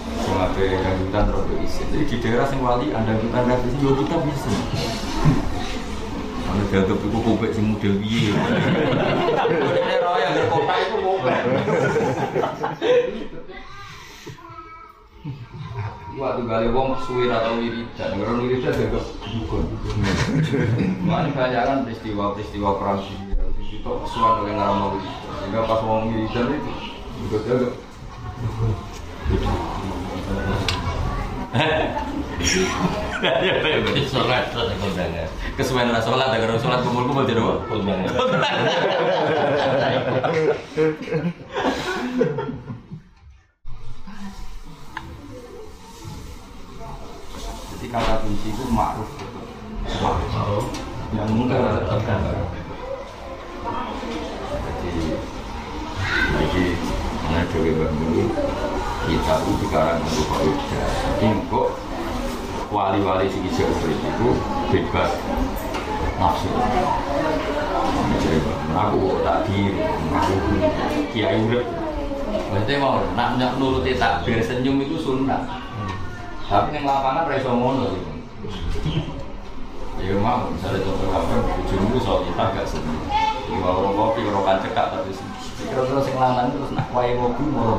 Sing 0.03 0.35
ape 0.35 0.83
dangdutan 0.83 1.23
terus. 1.31 1.73
Jadi 1.79 1.99
di 2.11 2.17
daerah 2.19 2.47
sing 2.51 2.59
wali 2.59 2.91
ada 2.91 3.15
sing 3.63 3.75
yo 3.79 3.95
kita 4.03 4.19
bisa. 4.27 4.51
Kalau 6.53 6.69
dianggap 6.69 7.01
itu 7.01 7.19
kopek 7.25 7.51
sing 7.57 7.65
model 7.73 7.97
piye. 8.05 8.29
Ini 8.29 9.95
roh 10.05 10.17
yang 10.21 10.37
kota 10.53 10.75
itu 10.85 10.97
kopek. 11.01 11.41
Waktu 16.13 16.45
kali 16.45 16.69
wong 16.77 16.93
suwir 17.09 17.33
atau 17.33 17.57
wiridan, 17.57 18.21
orang 18.21 18.45
wiridan 18.45 18.77
dianggap 18.77 19.01
dukun. 19.33 19.65
Mana 21.09 21.33
banyak 21.33 21.89
peristiwa-peristiwa 21.89 22.71
perang 22.77 23.01
dunia. 23.01 23.49
Itu 23.73 23.89
kesuan 24.05 24.45
oleh 24.45 24.53
ngaram 24.53 24.93
wiridan. 24.93 25.33
Sehingga 25.41 25.65
pas 25.65 25.81
wong 25.81 26.13
wiridan 26.13 26.53
itu 26.53 26.73
juga 27.25 27.39
dianggap 27.49 27.73
sholat 32.43 34.43
sholat 34.51 34.75
kondangan. 34.83 35.31
kesuwen 35.55 35.95
ra 35.95 36.03
salat 36.03 36.35
agar 36.35 36.59
salat 36.59 36.83
kumpul-kumpul 36.83 37.23
jadi 37.23 37.39
apa? 37.39 37.55
Kondangan. 37.71 38.11
Jadi 47.73 47.87
kata 47.91 48.15
kunci 48.23 48.49
itu 48.51 48.65
ma'ruf. 48.71 49.11
Ma'ruf. 50.03 50.67
Yang 51.13 51.29
mungkin. 51.37 51.61
Jadi 54.83 55.05
jadi 56.33 56.65
mana 57.23 57.41
dewi 57.53 57.71
bangun 57.77 58.29
kita 59.07 59.35
itu 59.45 59.53
sekarang 59.67 59.99
untuk. 60.05 60.27
Jadi 61.21 61.29
kok 61.53 61.69
wali-wali 62.73 63.29
sing 63.29 63.45
isih 63.45 63.69
urip 63.69 64.01
itu 64.01 64.29
bebas 64.73 65.13
nafsu. 66.17 66.49
Jadi, 68.25 68.39
Aku 68.73 69.21
tak 69.21 69.45
diri, 69.45 69.85
aku 69.85 70.35
kiai 71.13 71.37
urip. 71.45 71.69
Berarti 72.49 72.73
mau 72.81 73.05
nak 73.13 73.37
nak 73.37 73.61
nuruti 73.61 74.01
takbir 74.01 74.41
senyum 74.41 74.81
itu 74.81 74.97
sunnah. 74.97 75.45
Tapi 76.49 76.73
yang 76.73 76.89
lapangan 76.89 77.29
ra 77.29 77.37
iso 77.37 77.53
ngono. 77.53 77.93
Ya 80.01 80.17
mau 80.19 80.49
misalnya 80.49 80.83
contoh 80.83 81.09
apa 81.13 81.35
ujungmu 81.63 82.01
soal 82.01 82.25
kita 82.25 82.45
gak 82.57 82.65
senyum. 82.65 83.05
Di 83.49 83.55
warung 83.61 83.93
kopi 83.93 84.25
orang 84.25 84.65
cekak 84.65 84.87
tapi 84.89 85.13
kira-kira 85.69 86.01
sing 86.01 86.17
lanang 86.17 86.49
terus 86.57 86.73
nak 86.73 86.89
wae 86.97 87.13
mobil 87.13 87.49
mau. 87.53 87.77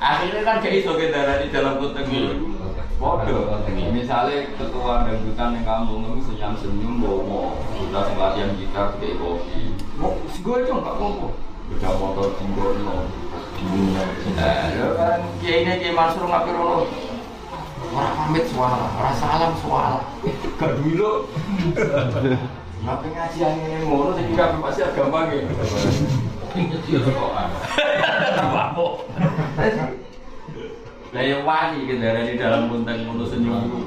Akhirnya 0.00 0.42
kan 0.46 0.56
kayak 0.62 0.76
iso 0.84 0.92
kita 0.94 1.42
di 1.42 1.48
dalam 1.50 1.80
konteks 1.82 2.08
itu. 2.10 2.54
Bodoh, 2.96 3.60
misalnya 3.92 4.56
ketua 4.56 5.04
dangdutan 5.04 5.52
yang 5.52 5.68
kampung 5.68 6.16
itu 6.16 6.32
senyum 6.32 6.56
senyum 6.56 7.04
bawa 7.04 7.52
kita 7.76 8.00
sing 8.08 8.16
latihan 8.16 8.56
gitar 8.56 8.96
kayak 8.96 9.20
kopi. 9.20 9.76
Mau 10.00 10.16
gue 10.16 10.56
itu 10.64 10.72
nggak 10.72 10.96
mau. 10.96 11.28
Udah 11.66 11.92
motor 11.98 12.30
tinggal 12.40 12.72
ya 14.76 14.88
kan 14.96 15.20
kiai 15.42 15.64
ini 15.64 15.72
kiai 15.80 15.92
Mansur 15.96 16.24
ngapir 16.28 16.56
lo. 16.56 16.86
Orang 17.92 18.12
pamit 18.16 18.44
suara, 18.48 18.88
orang 18.96 19.16
salam 19.16 19.52
suara. 19.60 20.00
Gak 20.56 20.72
dulu. 20.80 21.28
Ngapain 22.86 23.10
ngaji 23.18 23.38
yang 23.42 23.58
ini 23.66 23.82
ngono 23.82 24.14
sih 24.14 24.30
kita 24.30 24.62
pasti 24.62 24.80
agak 24.86 24.94
gampang 24.94 25.26
ya. 25.34 25.42
Lah 31.10 31.22
ya 31.26 31.36
wani 31.42 31.82
kendaraan 31.90 32.30
di 32.30 32.38
dalam 32.38 32.70
konten 32.70 33.02
ngono 33.02 33.26
senyum 33.26 33.66
itu. 33.66 33.80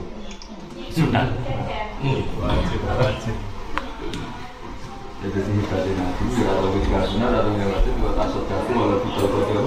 Sunat. 0.99 1.31
Jadi 5.19 5.39
sih 5.47 5.63
berarti 5.63 5.91
nanti 5.95 6.23
kalau 6.43 6.67
ketika 6.75 6.99
sunat 7.07 7.31
atau 7.39 7.55
yang 7.55 7.71
itu 7.71 7.95
juga 7.95 8.19
tak 8.19 8.27
sodaku 8.35 8.71
walau 8.75 8.99
betul 8.99 9.27
betul 9.31 9.63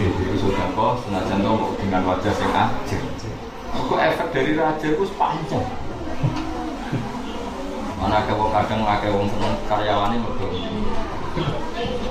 itu 0.00 0.36
sodaku 0.40 1.04
senajan 1.04 1.44
tuh 1.44 1.76
dengan 1.76 2.08
wajah 2.08 2.32
yang 2.32 2.52
aja. 2.64 2.96
Aku 3.76 3.92
efek 4.00 4.32
dari 4.32 4.56
raja 4.56 4.86
itu 4.88 5.04
sepanjang. 5.04 5.68
Mana 8.00 8.24
ke 8.24 8.32
wong 8.32 8.48
kadang 8.48 8.80
akeh 8.88 9.12
wong 9.12 9.28
seneng 9.28 9.60
karyawane 9.68 10.16
mergo 10.16 10.48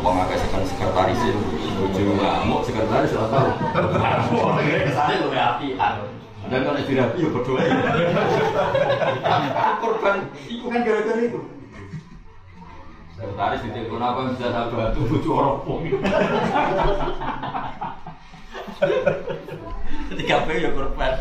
wong 0.06 0.16
akeh 0.22 0.38
sekon 0.38 0.62
sekretaris 0.70 1.18
itu 1.18 1.42
bojo 1.82 2.14
ngamuk 2.14 2.62
sekretaris 2.62 3.18
ora 3.18 3.28
tau. 3.34 3.50
Kesane 4.86 5.14
luwe 5.26 5.40
apian. 5.42 6.06
Dan 6.50 6.66
kalau 6.66 6.82
dirapi 6.82 7.26
ya 7.26 7.30
berdoa 7.34 7.62
ya. 7.62 7.74
Korban 9.82 10.30
itu 10.46 10.66
kan 10.70 10.82
gara-gara 10.86 11.22
itu. 11.26 11.42
Sekretaris 13.18 13.66
di 13.66 13.70
telepon 13.74 14.06
apa 14.06 14.30
bisa 14.30 14.54
tak 14.54 14.70
bantu 14.70 15.00
bojo 15.10 15.30
oropong. 15.34 15.90
Ketika 20.14 20.34
apa 20.38 20.52
ya 20.54 20.70
korban. 20.70 21.14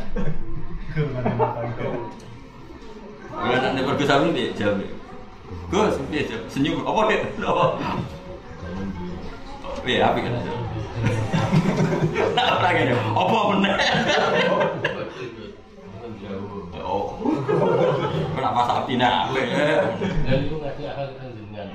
Kalau 3.39 3.55
nanti 3.63 3.87
pergi 3.87 4.05
samping 4.05 4.33
dia 4.35 4.51
jawab. 4.59 4.83
Dia 6.11 6.23
jawab. 6.27 6.45
Senyum. 6.51 6.83
Apa 6.83 7.01
dia? 7.07 7.23
Apa? 7.47 7.65
Iya, 9.89 10.11
api 10.11 10.21
kan 10.21 10.37
aja. 10.37 10.53
Nah, 12.35 12.61
apa 12.61 12.67
gini? 12.77 12.93
Apa 12.93 13.39
bener? 13.55 13.73
Oh, 16.89 17.21
kenapa 18.37 18.61
sapi 18.69 18.97
nak? 19.01 19.33
Dan 19.33 20.39
itu 20.45 20.57
ngasih 20.61 20.85
akal 20.93 21.09
kan 21.17 21.31
dengan. 21.33 21.69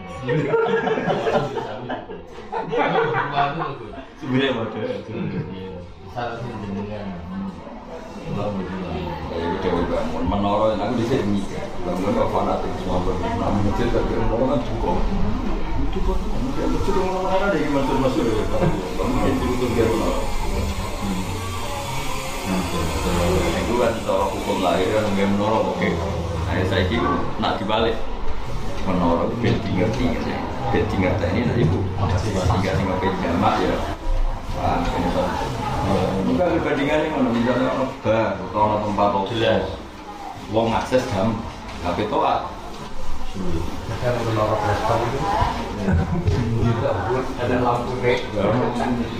Sebenarnya 4.21 4.52
model. 4.54 4.89
Salah. 6.13 6.38
Allah 6.38 7.41
berdoa. 7.41 7.83
Kayak 9.34 9.47
gitu 9.60 9.84
bangun 9.88 10.23
yang 10.30 10.82
aku 10.84 10.93
bisa 10.99 11.15
mikir. 11.26 11.62
Bangun 11.84 12.12
kok 12.13 12.30
fanatik 12.34 12.71
semua 12.82 12.99
bangun. 13.04 13.32
Nah, 13.39 13.49
masjid 13.63 13.88
tapi 13.89 14.13
orang 14.17 14.49
kan 14.54 14.62
cukup. 14.67 14.97
Itu 15.84 15.97
kok 16.04 16.17
dia 16.54 16.65
masjid 16.69 16.95
orang 16.97 17.26
ada 17.32 17.58
yang 17.58 17.73
masuk 17.73 17.97
masuk 18.02 18.23
ya. 18.28 18.45
Bangun 18.99 19.23
itu 19.30 19.45
untuk 19.47 19.69
dia 19.73 19.86
menara. 19.88 20.19
Itu 23.63 23.73
kan 23.80 23.91
secara 23.97 24.26
hukum 24.30 24.58
lahir 24.62 24.88
kan 24.91 25.04
nggak 25.15 25.28
menara 25.34 25.60
oke. 25.63 25.89
Nah 26.43 26.65
saya 26.69 26.84
kira 26.91 27.13
nak 27.39 27.58
dibalik 27.58 27.95
menara 28.84 29.26
bed 29.39 29.56
tinggal 29.63 29.89
tinggal 29.95 30.23
ya. 30.28 30.39
Bed 30.76 30.86
tinggal 30.91 31.13
ini 31.32 31.47
tadi 31.47 31.63
bu. 31.65 31.80
Tinggal 32.60 32.73
tinggal 32.78 32.97
bed 32.99 33.13
jamak 33.23 33.56
ya. 33.63 33.76
Wah, 34.54 34.86
ini 34.86 35.10
kan. 35.17 35.30
Enggak 36.27 36.47
perbandingannya 36.58 37.08
mana 37.13 37.29
misalnya 37.29 37.67
ono 37.77 37.86
bar 38.01 38.36
atau 38.39 38.60
ono 38.60 38.75
tempat 38.86 39.10
opo. 39.13 39.29
Jelas. 39.29 39.65
Wong 40.49 40.67
akses 40.73 41.03
jam 41.13 41.38
HP 41.86 42.10
toat. 42.10 42.49
Kan 44.03 44.13
menara 44.29 44.56
respon 44.62 44.99
itu 45.10 45.19
ada 47.41 47.56
lampu 47.65 47.93
red 48.06 48.21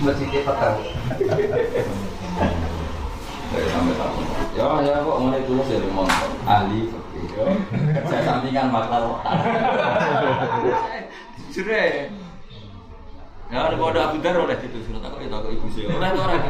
masjidnya 0.06 0.40
petang. 0.46 0.76
Ya 4.54 4.66
ya 4.86 5.02
kok 5.02 5.18
mulai 5.18 5.42
tulis 5.46 5.66
dari 5.66 5.88
motor 5.90 6.30
ahli. 6.46 6.94
Saya 8.06 8.22
sampingan 8.22 8.70
maklar. 8.70 9.18
Sudah. 11.50 12.10
Ya 13.54 13.70
ada 13.70 13.78
kode 13.78 14.02
Abu 14.02 14.18
Dar 14.18 14.34
oleh 14.34 14.58
itu 14.58 14.82
surat 14.82 15.06
aku 15.06 15.22
itu 15.22 15.30
aku 15.30 15.54
ibu 15.54 15.70
saya. 15.70 15.86
Oleh. 15.94 16.42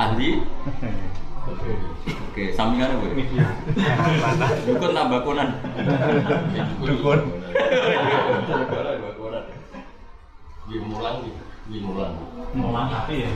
Ahli. 0.00 0.40
Oke, 2.32 2.56
sampingan 2.56 2.96
gue. 3.04 3.20
Dukun 4.64 4.96
tambah 4.96 5.20
kunan. 5.28 5.60
Dukun. 6.80 7.20
Dimulang 10.72 11.16
gitu. 11.20 11.42
Dimulang. 11.68 12.16
Mulang 12.56 12.88
api 12.88 13.28
ya. 13.28 13.30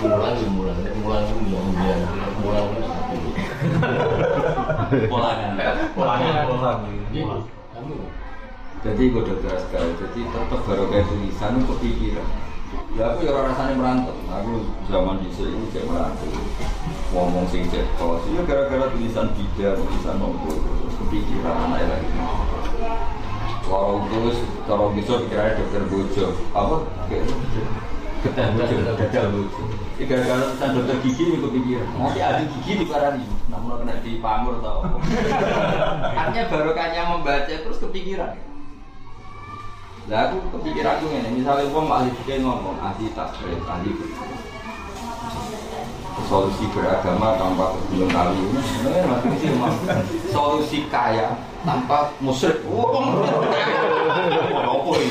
Mulang. 0.00 0.32
Nek 0.40 0.96
mulang 0.96 1.28
itu 1.28 1.36
mulang 1.44 1.68
dia. 1.76 1.96
Mulang 2.40 2.66
itu. 2.72 2.88
Polanya. 5.12 6.40
Gitu. 7.12 7.36
Kamu. 7.76 7.96
Jadi 8.84 9.02
gue 9.08 9.22
dokter 9.24 9.56
sekali, 9.56 9.90
jadi 9.96 10.20
tetap 10.28 10.60
baru 10.68 10.84
kayak 10.92 11.08
tulisan 11.08 11.56
itu 11.56 11.64
kepikiran. 11.72 12.28
Ya 12.98 13.12
aku 13.12 13.28
ya 13.28 13.32
rasanya 13.32 13.74
merantau, 13.78 14.16
aku 14.28 14.52
zaman 14.88 15.20
di 15.22 15.30
sini 15.32 15.68
cek 15.72 15.86
merantau, 15.86 16.28
ngomong 17.12 17.46
sing 17.48 17.68
cek 17.72 17.84
kos, 17.96 18.24
ya 18.32 18.42
gara-gara 18.44 18.90
tulisan 18.92 19.32
bida, 19.36 19.76
tulisan 19.76 20.16
terus 20.18 20.94
kepikiran 21.04 21.56
anak 21.68 21.88
lagi. 21.88 22.10
Kalau 23.66 24.06
terus, 24.10 24.36
kalau 24.66 24.92
bisa 24.92 25.12
pikirannya 25.24 25.58
dokter 25.60 25.82
bojo, 25.88 26.26
apa? 26.54 26.76
Getah 28.24 28.46
bojo, 28.54 28.76
gagal 28.96 29.26
bojo. 29.30 29.62
Ya 29.96 30.04
gara-gara 30.08 30.42
tulisan 30.52 30.70
dokter 30.76 30.96
gigi 31.04 31.22
ini 31.22 31.36
kepikiran, 31.38 31.88
nanti 31.96 32.20
ada 32.20 32.42
gigi 32.44 32.72
di 32.80 32.84
parani, 32.88 33.24
namun 33.52 33.84
kena 33.84 33.94
di 34.02 34.18
pamur 34.18 34.58
atau. 34.60 35.00
Artinya 36.20 36.44
baru 36.50 36.70
kayaknya 36.74 37.02
membaca 37.14 37.54
terus 37.60 37.78
kepikiran. 37.80 38.55
Lah 40.06 40.30
aku 40.30 40.38
kepikiran 40.54 41.02
aku 41.02 41.10
ngene, 41.10 41.34
misalnya 41.34 41.66
wong 41.74 41.90
ahli 41.90 42.14
fikih 42.22 42.38
ngomong 42.46 42.78
ahli 42.78 43.10
tasbih, 43.10 43.58
ahli 43.66 43.90
solusi 46.30 46.64
beragama 46.70 47.34
tanpa 47.34 47.74
sebelum 47.74 48.08
kali. 48.14 48.38
Solusi 50.30 50.86
kaya 50.86 51.34
tanpa 51.66 52.14
musyrik. 52.22 52.62
Wong 52.70 53.18
apa 54.62 54.90
ini 54.94 55.10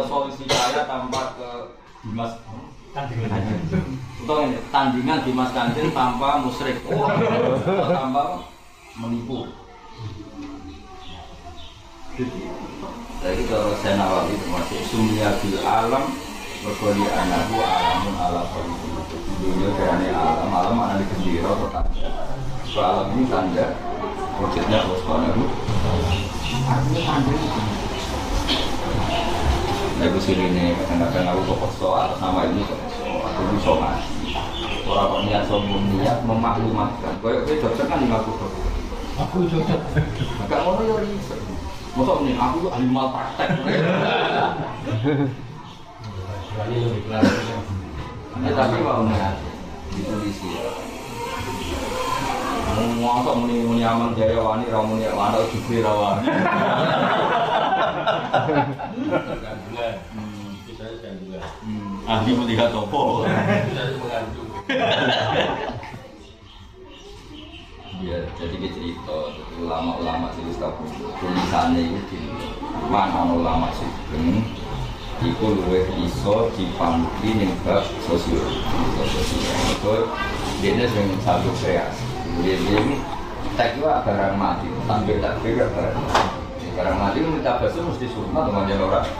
solusi 0.00 0.44
kaya 0.48 0.88
tanpa 0.88 1.36
ke 1.36 1.50
Dimas. 2.08 2.32
Ini 2.96 4.58
tandingan 4.72 5.28
Dimas 5.28 5.52
Kanjeng 5.52 5.92
tanpa 5.92 6.40
musyrik. 6.40 6.80
Tanpa 7.84 8.48
menipu. 8.96 9.44
Jadi 12.18 12.40
dari 13.18 13.42
kalau 13.50 13.74
saya 13.82 13.98
nawawi 13.98 14.38
termasuk 14.38 14.78
sumya 14.94 15.34
bil 15.42 15.58
alam 15.66 16.04
berkoli 16.62 17.02
anahu 17.06 17.54
alamun 17.58 18.14
ala 18.14 18.42
koli. 18.54 18.74
Dunia 19.38 19.70
karena 19.74 20.06
alam 20.14 20.50
alam 20.50 20.74
mana 20.74 21.02
di 21.02 21.06
gembira 21.10 21.50
atau 21.54 21.68
tanda? 21.70 22.10
So 22.66 22.78
alam 22.78 23.14
ini 23.14 23.26
tanda 23.26 23.74
wujudnya 24.38 24.78
Allah 24.86 24.98
Subhanahu? 25.02 25.42
Artinya 26.66 27.00
tanda. 27.02 27.32
Itu 27.34 27.60
Nah, 29.98 30.06
itu 30.06 30.20
sini 30.22 30.54
nih, 30.54 30.78
kadang-kadang 30.86 31.34
aku 31.34 31.58
kok 31.58 31.74
soal 31.74 32.14
sama 32.22 32.46
ini 32.46 32.62
kok 32.62 32.78
aku 33.02 33.40
bisa 33.58 33.70
ngaji. 33.82 34.30
Orang 34.86 35.10
kok 35.10 35.20
niat 35.26 35.42
sombong 35.50 35.90
niat 35.90 36.22
memaklumatkan. 36.22 37.18
Kayak 37.18 37.42
gue 37.50 37.54
dokter 37.58 37.82
kan 37.90 37.98
lima 37.98 38.22
puluh 38.22 38.46
aku 39.18 39.50
juga 39.50 39.74
Gak 40.46 40.60
mau 40.62 40.78
ya 40.86 41.02
riset. 41.02 41.42
Masa 41.96 42.12
nih 42.20 42.34
aku 42.36 42.56
tuh 42.66 42.70
ahli 42.74 42.86
mal 42.90 43.08
praktek. 43.14 43.48
Ini 46.68 46.76
lebih 46.84 47.02
kelas. 47.08 47.24
Ya 48.38 48.52
tapi 48.54 48.76
mau 48.84 49.02
nih 49.08 49.18
ditulis 49.96 50.38
ya. 50.44 50.68
Mau 52.78 53.18
masa 53.18 53.30
muni 53.34 53.64
muni 53.66 53.82
aman 53.82 54.14
jaya 54.14 54.38
wani 54.38 54.70
ra 54.70 54.80
muni 54.84 55.08
wani 55.08 55.38
jubli 55.50 55.82
ra 55.82 55.92
wani. 55.96 56.22
Kandungan. 59.42 59.94
Bisa 60.68 60.84
kandungan. 61.02 61.42
Ahli 62.06 62.30
melihat 62.36 62.70
topo. 62.70 63.24
Bisa 63.24 63.82
mengandung. 63.96 64.48
Jadi 67.98 68.54
kita 68.62 68.78
cerita 68.78 69.16
ulama-ulama 69.58 70.30
sih 70.30 70.46
tahu 70.54 70.86
tulisannya 71.18 71.82
itu 71.82 72.14
di 72.14 72.30
mana 72.86 73.26
ulama 73.26 73.74
sih 73.74 73.90
Iku 75.18 75.50
luwih 75.50 75.82
iso 76.06 76.46
dipangki 76.54 77.34
ning 77.34 77.50
bab 77.66 77.82
sosial. 78.06 78.38
Sosial. 79.02 79.58
Itu 79.74 80.06
dia 80.62 80.86
sing 80.86 81.10
satu 81.26 81.50
kreasi. 81.58 82.06
Dia 82.46 82.54
ini 82.54 83.02
tak 83.58 83.74
kira 83.74 84.06
barang 84.06 84.38
mati, 84.38 84.70
sambil 84.86 85.18
tak 85.18 85.42
kira 85.42 85.66
barang 85.74 85.98
mati. 85.98 86.38
Barang 86.78 86.96
mati 87.02 87.18
itu 87.18 87.34
minta 87.34 87.58
basuh 87.58 87.82
mesti 87.82 88.06
sunnah 88.14 88.46
temannya 88.46 88.78
orang. 88.78 89.10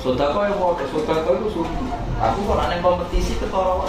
Sodako 0.00 0.40
yang 0.48 0.56
mau 0.56 0.72
sodako 0.72 1.36
itu 1.36 1.60
sunnah. 1.60 2.00
Aku 2.32 2.48
kalau 2.48 2.64
aneh 2.64 2.80
kompetisi 2.80 3.36
ketara 3.36 3.84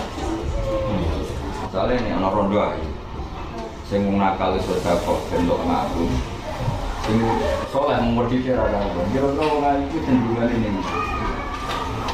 Soalnya 1.71 1.95
ini 1.95 2.11
anak 2.11 2.35
rondo 2.35 2.59
aja. 2.59 2.98
Sing 3.89 4.05
nakal 4.21 4.53
sodako 4.61 5.17
bentuk 5.33 5.57
ngaku. 5.65 6.05
Sing 7.09 7.17
soleh 7.73 7.97
mengerti 7.97 8.45
kira 8.45 8.69
kira. 8.69 9.01
Kira-kira 9.09 9.45
wong 9.49 9.65
ayu 9.65 9.81
itu 9.89 9.97
cenderungan 10.05 10.53
ini. 10.53 10.69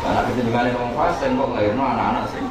Anak 0.07 0.31
kecenderungan 0.31 0.71
ini 0.71 0.79
wong 0.79 0.91
fase 0.95 1.27
kok 1.27 1.47
ngelahirno 1.51 1.83
anak-anak 1.83 2.25
sing 2.31 2.47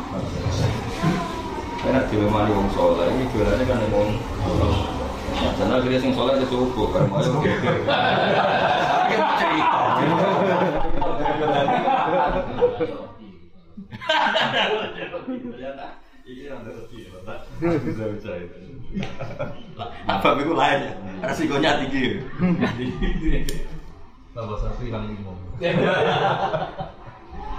karena 1.85 2.01
dilemani 2.09 2.49
wong 2.49 2.68
soleh, 2.72 3.12
ini 3.12 3.29
jualannya 3.29 3.68
kan 3.68 3.85
wong 3.93 4.16
Karena 5.61 5.77
akhirnya 5.77 6.01
sing 6.01 6.16
soleh 6.16 6.41
itu 6.41 6.49
cukup, 6.49 6.97
karena 6.97 7.12
mau 7.12 7.20
yang 7.20 7.45
gede 7.45 7.85
Tapi 9.05 9.14
kan 9.20 9.31
cerita 9.37 9.85
Apa 20.13 20.29
itu 20.39 20.53
lain 20.55 20.79
ya? 20.87 20.93
Resikonya 21.25 21.71
tinggi. 21.83 22.23
Tambah 24.35 24.57
satu 24.59 24.81
hilang 24.83 25.11
lima. 25.11 25.33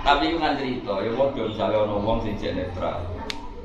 Tapi 0.05 0.23
itu 0.29 0.37
kan 0.37 0.53
cerita, 0.53 1.01
ya 1.01 1.11
waduh 1.17 1.49
misalnya 1.49 1.81
ada 1.81 1.95
wong 1.97 2.21
sing 2.21 2.37
cek 2.37 2.53
netral. 2.53 3.01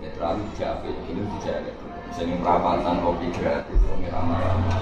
Netral 0.01 0.41
itu 0.41 0.49
jape, 0.57 0.89
itu 0.89 1.21
dijak 1.37 1.77
Misalnya 2.09 2.41
perapatan 2.41 2.97
kopi 3.05 3.29
gratis, 3.37 3.77
wong 3.85 4.01
ramah-ramah. 4.09 4.81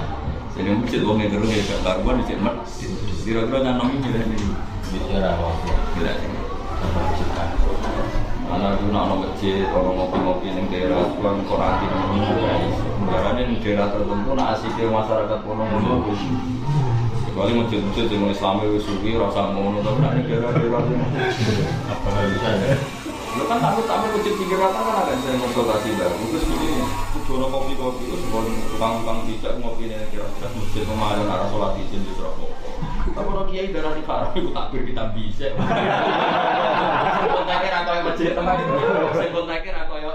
Jadi 0.55 0.71
masjid 0.79 1.03
wong 1.03 1.19
itu 1.19 1.35
terus 1.35 1.51
ya 1.51 1.63
gak 1.67 1.83
karuan 1.83 2.23
di 2.23 2.35
masjid 2.39 2.91
Kira-kira 3.27 3.59
kan 3.61 3.75
nomi 3.77 4.01
gila 4.01 4.21
ini 4.23 4.39
bicara 4.89 5.35
waktu. 5.37 5.71
Gila 5.99 6.13
Mana 8.49 8.81
itu 8.81 8.89
nak 8.89 9.13
masjid, 9.13 9.69
orang 9.69 9.93
ngopi-ngopi 9.93 10.49
di 10.57 10.63
daerah 10.73 11.05
Tuhan 11.13 11.45
korati 11.45 11.87
Karena 13.05 13.45
di 13.45 13.57
daerah 13.61 13.93
tertentu, 13.93 14.31
nak 14.33 14.57
asiknya 14.57 14.89
masyarakat 14.89 15.39
kono 15.45 15.65
ngono 15.69 16.09
Kecuali 17.29 17.53
masjid-masjid 17.61 18.09
yang 18.09 18.33
Islam 18.33 18.65
itu 18.65 18.81
suki, 18.81 19.21
rasa 19.21 19.53
ngono 19.53 19.85
Tapi 19.85 19.99
nak 20.01 20.13
daerah-daerah 20.25 20.81
ini 20.89 21.07
apa 21.93 22.09
Lo 23.39 23.45
kan 23.45 23.61
takut 23.61 23.85
takut 23.85 24.11
masjid 24.19 24.35
pinggir 24.35 24.59
kata 24.59 24.81
kan 24.83 24.95
ada 25.05 25.13
sering 25.21 25.39
konsultasi 25.39 25.95
baru. 25.95 26.17
Terus 26.33 26.49
begini, 26.49 26.83
kudu 27.13 27.47
kopi 27.47 27.73
kopi 27.79 28.03
itu 28.09 28.17
sebelum 28.25 28.51
tukang-tukang 28.73 29.19
tidak 29.31 29.53
ngopi 29.63 29.87
ini 29.87 30.11
kira-kira 30.11 30.49
masjid 30.57 30.83
kemarin 30.83 31.29
arah 31.29 31.47
sholat 31.53 31.77
di 31.77 31.87
sini 31.87 32.11
Tapi 33.15 33.29
orang 33.29 33.49
kiai 33.49 33.69
darah 33.73 33.93
di 33.95 34.03
karang 34.05 34.33
itu 34.37 34.51
takbir 34.53 34.83
kita 34.85 35.05
bisa. 35.17 35.47
Kontaknya 37.29 37.71
atau 37.83 37.93
yang 37.93 38.07
masjid 38.07 38.31
teman 38.35 38.57
itu, 38.63 38.75
saya 39.15 39.31
kontaknya 39.35 39.73
atau 39.87 39.97
ya. 39.99 40.15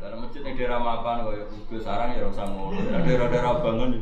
Dari 0.00 0.16
masjid 0.16 0.40
yang 0.42 0.54
daerah 0.56 0.80
makan, 0.80 1.14
kayak 1.28 1.46
kudus 1.68 1.82
sarang 1.84 2.10
ya 2.16 2.24
rasa 2.24 2.42
ngono. 2.48 2.78
Daerah-daerah 3.04 3.52
bangun 3.60 3.90
ya. 3.96 4.00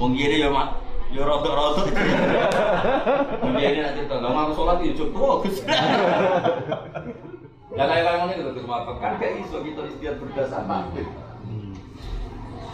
Wong 0.00 0.12
kiri 0.16 0.42
ya 0.42 0.48
mak, 0.48 0.80
ya 1.12 1.22
rotok-rotok. 1.22 1.86
Wong 3.44 3.54
kiri 3.54 3.78
nanti 3.84 4.02
cerita, 4.02 4.14
nggak 4.18 4.32
mau 4.32 4.50
sholat 4.56 4.78
ya 4.82 4.92
cukup. 4.96 5.38
Ya 7.72 7.84
kayak 7.88 8.04
kayak 8.04 8.16
ngono 8.20 8.32
gitu 8.36 8.50
Gus 8.52 8.66
Mafak 8.68 8.96
kan 9.00 9.12
kayak 9.16 9.48
iso 9.48 9.64
kita 9.64 9.80
istiadat 9.88 10.20
berdasar 10.20 10.62
makhluk. 10.68 11.08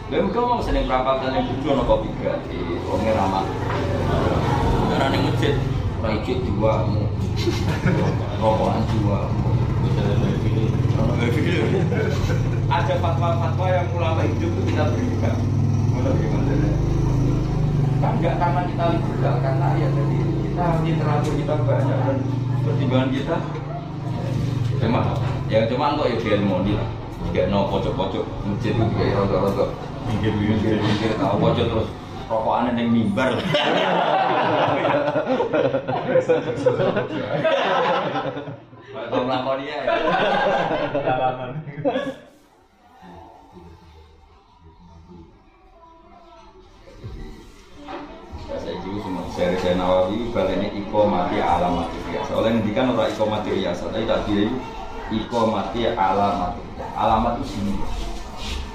Lalu 0.09 0.33
kau 0.33 0.41
mau 0.49 0.57
seneng 0.57 0.89
perapatan 0.89 1.37
yang 1.37 1.45
tujuh 1.53 1.69
ono 1.69 1.85
kopi 1.85 2.09
gratis, 2.17 2.81
wongnya 2.89 3.13
ramah. 3.13 3.45
Karena 4.89 5.05
nih 5.13 5.21
masjid, 5.21 5.53
rajin 6.01 6.37
dua, 6.49 6.73
rokokan 8.41 8.89
dua. 8.89 9.29
Ada 12.73 12.93
fatwa-fatwa 12.97 13.65
yang 13.69 13.87
ulama 13.93 14.21
hidup 14.25 14.49
itu 14.49 14.61
kita 14.73 14.83
berikan. 14.97 15.37
Mana 15.93 16.09
bagaimana? 16.09 16.53
Kan 18.01 18.11
enggak 18.17 18.35
karena 18.41 18.61
kita 18.65 18.83
liberal, 18.97 19.35
karena 19.45 19.67
ya 19.77 19.87
jadi 19.93 20.17
kita 20.25 20.65
literatur 20.89 21.33
kita 21.37 21.53
banyak. 21.69 21.97
Dan 22.01 22.17
pertimbangan 22.65 23.09
kita 23.13 23.35
cuma 24.81 25.01
yang 25.53 25.69
cuma 25.69 25.93
kok 26.01 26.09
ya 26.09 26.17
ilmu 26.41 26.65
lah. 26.73 26.89
Jika 27.29 27.51
no 27.53 27.69
pojok-pojok 27.69 28.25
masjid 28.47 28.73
itu 28.73 28.85
kayak 28.97 29.13
rotok-rotok 29.21 29.69
minggir-minggir 30.09 30.81
tahu 31.21 31.35
pojok 31.37 31.65
terus 31.69 31.87
rokokan 32.29 32.73
yang 32.77 32.89
mimbar 32.89 33.37
Kalau 39.09 39.25
melakoni 39.25 39.65
ya. 39.69 39.79
Saya 48.49 48.75
juga 48.81 48.99
semua 49.05 49.23
seri 49.33 49.57
saya 49.61 49.75
nawawi 49.77 50.29
balenya 50.33 50.69
iko 50.73 51.05
mati 51.05 51.37
alamat 51.41 51.89
biasa. 52.09 52.31
Oleh 52.37 52.49
ngendikan 52.57 52.93
orang 52.93 53.09
iko 53.13 53.23
mati 53.29 53.49
biasa, 53.53 53.83
tapi 53.93 54.05
tak 54.09 54.21
dia 54.29 54.45
iko 55.09 55.39
mati 55.49 55.89
alamat 55.89 56.53
alamat 56.97 57.41
itu 57.41 57.45
sini. 57.55 57.73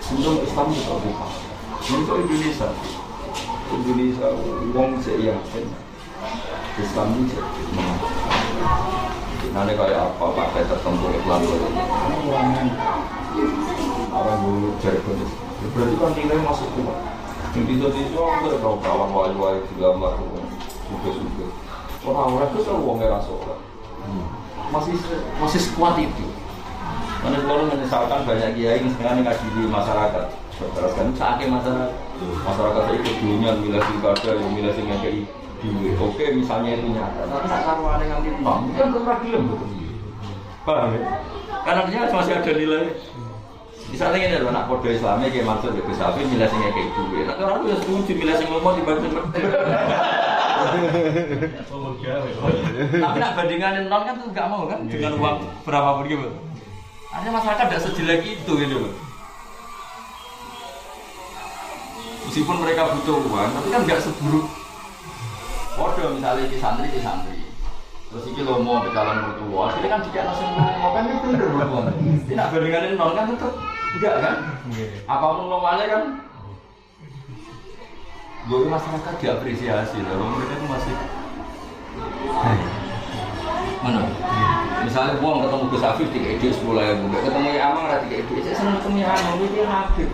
Sebelum 0.05 0.37
Islam 0.45 0.67
itu 0.73 0.85
apa? 0.85 1.27
Untuk 1.85 2.17
Indonesia, 2.25 2.69
Indonesia 3.73 4.27
uang 4.73 4.91
saya 5.01 5.37
Islam 6.81 7.09
ini 7.17 7.37
Nanti 9.55 9.73
kayak 9.79 10.01
apa 10.11 10.27
pakai 10.35 10.65
tertentu 10.67 11.07
Islam 11.13 11.41
itu. 11.45 11.69
Orang 14.15 14.39
dulu 14.47 14.69
jargon 14.79 15.19
berarti 15.73 15.95
kan 15.97 16.11
nilai 16.13 16.39
masuk 16.45 16.69
kuat 16.77 16.99
yang 17.55 17.65
bisa 17.71 17.87
itu 17.95 18.19
aku 18.19 18.45
udah 18.51 18.61
tahu. 18.61 18.77
Kawan 18.85 19.11
wali 19.15 19.35
wali 19.39 19.61
juga 19.73 19.95
gambar 19.95 20.13
suka 20.85 21.09
suka 21.17 21.47
orang-orang 22.05 22.49
itu 22.53 22.59
selalu 22.67 22.83
uangnya 22.85 23.07
rasul 23.17 23.39
masih 24.69 24.95
masih 25.41 25.61
sekuat 25.63 25.97
itu 26.03 26.27
karena 27.25 27.41
kalau 27.41 27.65
menyesalkan 27.73 28.21
banyak 28.29 28.51
kiai 28.53 28.77
yang 28.85 28.93
sekarang 28.93 29.25
ngaji 29.25 29.47
di 29.57 29.63
masyarakat. 29.65 30.25
Berdasarkan 30.61 31.09
sakit 31.17 31.49
masyarakat. 31.49 31.91
Masyarakat 32.21 32.85
itu 33.01 33.11
dulunya 33.25 33.51
milah 33.57 33.81
pilkada 33.81 34.31
yang 34.37 34.53
milah 34.53 34.73
sing 34.77 34.85
kayak 34.85 35.25
duit 35.65 35.97
oke 35.97 36.25
misalnya 36.37 36.77
itu 36.77 36.93
nyata. 36.93 37.25
Tapi 37.25 37.49
tak 37.49 37.65
karuan 37.65 37.97
yang 38.05 38.21
ngambil 38.21 38.35
uang 38.45 38.61
kan 38.77 38.87
pernah 38.93 39.17
gelem 39.25 39.45
paham 40.65 40.97
ya? 40.97 41.01
Karena 41.65 41.83
dia 41.89 42.01
masih 42.09 42.33
ada 42.41 42.53
nilai. 42.53 42.85
Misalnya 43.85 44.17
ini 44.17 44.35
adalah 44.37 44.53
anak 44.53 44.65
kode 44.69 44.89
Islamnya 44.97 45.29
kayak 45.29 45.45
maksud 45.49 45.77
ya 45.77 45.83
Gus 45.85 46.01
Hafiz 46.01 46.25
milah 46.29 46.49
sing 46.49 46.61
kayak 46.61 46.89
duit 46.93 47.25
nah 47.29 47.37
orang 47.41 47.69
udah 47.69 47.77
setuju 47.85 48.13
milah 48.17 48.37
sing 48.41 48.49
ngomong 48.49 48.75
dibanding 48.81 49.13
tapi 53.05 53.17
nak 53.21 53.33
bandinganin 53.37 53.85
non 53.93 54.03
kan 54.03 54.15
tuh 54.17 54.29
nggak 54.33 54.47
mau 54.49 54.65
kan? 54.67 54.81
Dengan 54.89 55.13
uang 55.21 55.37
berapapun 55.69 56.05
gitu 56.09 56.29
Artinya 57.15 57.39
masyarakat 57.39 57.65
tidak 57.71 57.85
sejelek 57.87 58.23
itu 58.27 58.53
gitu 58.59 58.77
loh. 58.83 58.93
Meskipun 62.27 62.57
mereka 62.59 62.91
butuh 62.91 63.23
uang, 63.31 63.51
tapi 63.55 63.69
kan 63.71 63.81
nggak 63.87 64.03
seburuk. 64.03 64.51
Waduh 65.79 66.19
misalnya 66.19 66.51
di 66.51 66.59
santri 66.59 66.91
di 66.91 66.99
santri. 66.99 67.39
Terus 68.11 68.31
iki 68.31 68.43
lo 68.43 68.63
mau 68.63 68.83
calon 68.83 69.27
mertua, 69.27 69.75
ini 69.79 69.87
kan 69.91 70.03
jika 70.03 70.27
langsung 70.27 70.55
mau 70.55 70.91
kan 70.95 71.07
itu 71.07 71.27
bener 71.35 71.51
berapa? 71.51 71.79
Tidak 72.27 72.47
bandinganin 72.51 72.95
nol 72.95 73.11
kan 73.15 73.27
tetap 73.31 73.55
enggak 73.99 74.15
kan? 74.23 74.35
Apa 75.07 75.25
pun 75.35 75.47
normalnya 75.51 75.87
kan 75.91 76.03
Gue 78.45 78.69
masyarakat 78.69 79.15
diapresiasi, 79.25 80.05
lalu 80.05 80.25
mereka 80.37 80.53
itu 80.53 80.67
masih 80.69 80.95
mana? 83.81 84.01
Misalnya 84.85 85.17
buang 85.17 85.41
ketemu 85.49 85.65
Gus 85.73 85.81
Afif 85.81 86.09
tiga 86.13 86.29
ide 86.37 86.49
sepuluh 86.53 86.85
ribu, 86.85 87.09
ketemu 87.17 87.57
ya 87.57 87.73
Amang 87.73 87.89
ada 87.89 88.05
tiga 88.05 88.21
ide, 88.21 88.35
saya 88.45 88.57
senang 88.61 88.77
ketemu 88.85 88.97
ya 89.01 89.09
Amang, 89.17 89.35
ini 89.41 89.47
dia 89.57 89.65
Habib. 89.65 90.09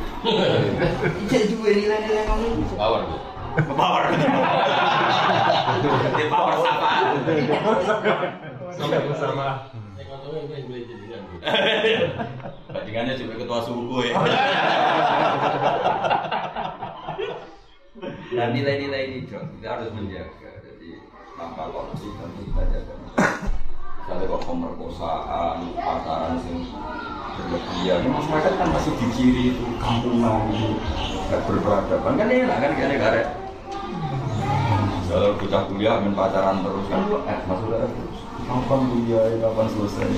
Ijek 1.26 1.42
juga 1.50 1.68
nilai-nilai 1.74 2.24
kamu. 2.30 2.48
power 2.78 3.02
bu 3.02 3.16
Power. 3.74 4.02
Di 6.14 6.24
power 6.30 6.54
apa? 6.54 6.90
Sampai 8.78 8.98
bersama. 9.10 9.46
Bandingannya 12.70 13.18
cuma 13.18 13.34
ketua 13.34 13.58
suku 13.66 13.96
ya. 14.06 14.14
Dan 18.30 18.48
nilai-nilai 18.56 19.02
ini 19.10 19.18
dong, 19.26 19.50
kita 19.58 19.66
harus 19.66 19.90
menjaga. 19.98 20.50
Jadi 20.62 21.02
tanpa 21.34 21.62
korupsi 21.74 22.06
dan 22.14 22.30
kita 22.38 22.62
jaga. 22.70 22.94
Misalnya 24.10 24.26
kok 24.26 24.42
pemerkosaan, 24.42 25.70
pacaran 25.78 26.34
sing 26.42 26.66
berlebihan, 27.38 28.10
masyarakat 28.10 28.52
kan 28.58 28.68
masih 28.74 28.90
di 28.98 29.06
kiri 29.14 29.42
itu 29.54 29.62
kampungan 29.78 30.50
itu. 30.50 30.82
Nggak 31.30 31.46
berperadaban. 31.46 32.18
Kan 32.18 32.26
enak 32.26 32.58
kan? 32.58 32.70
Kayak 32.74 32.90
negara. 32.90 33.22
Kalau 35.06 35.38
bocah 35.38 35.62
kuliah 35.70 36.02
main 36.02 36.18
pacaran 36.18 36.58
terus 36.58 36.86
kan 36.90 37.06
lu 37.06 37.22
eh 37.22 37.38
maksudnya 37.46 37.86
terus 37.86 38.18
kapan 38.50 38.80
kuliah 38.90 39.22
kapan 39.46 39.66
selesai? 39.78 40.10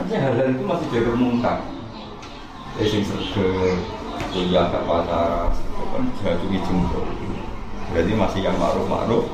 Artinya 0.00 0.18
hal-hal 0.24 0.48
itu 0.56 0.64
masih 0.64 0.86
jaga 0.88 1.12
mungkar 1.12 1.58
eh 2.80 2.86
sing 2.88 3.04
serge 3.04 3.48
kuliah 4.32 4.64
gak 4.72 4.88
pacaran 4.88 5.52
itu 5.52 5.84
kan 5.92 6.02
jatuh 6.24 6.48
jengkol. 6.48 7.04
Berarti 7.92 8.12
masih 8.16 8.40
yang 8.48 8.56
ma'ruf 8.56 8.88
ma'ruf 8.88 9.24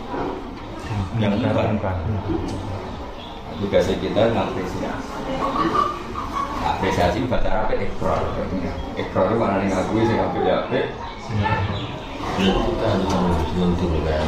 yang 1.22 1.38
bukan 1.38 1.78
tugasnya 3.56 3.96
kita 4.04 4.22
ngapresiasi 4.36 5.10
apresiasi 6.60 7.18
baca 7.24 7.50
apa 7.64 7.72
ekor 7.80 8.20
ekor 9.00 9.24
itu 9.32 9.36
mana 9.40 9.64
nih 9.64 9.68
ngakui 9.72 10.04
saya 10.04 10.16
ngambil 10.20 10.42
ya 10.44 10.54
apa 10.60 10.80
kita 12.36 12.84
harus 12.84 13.48
menentukan 13.56 14.26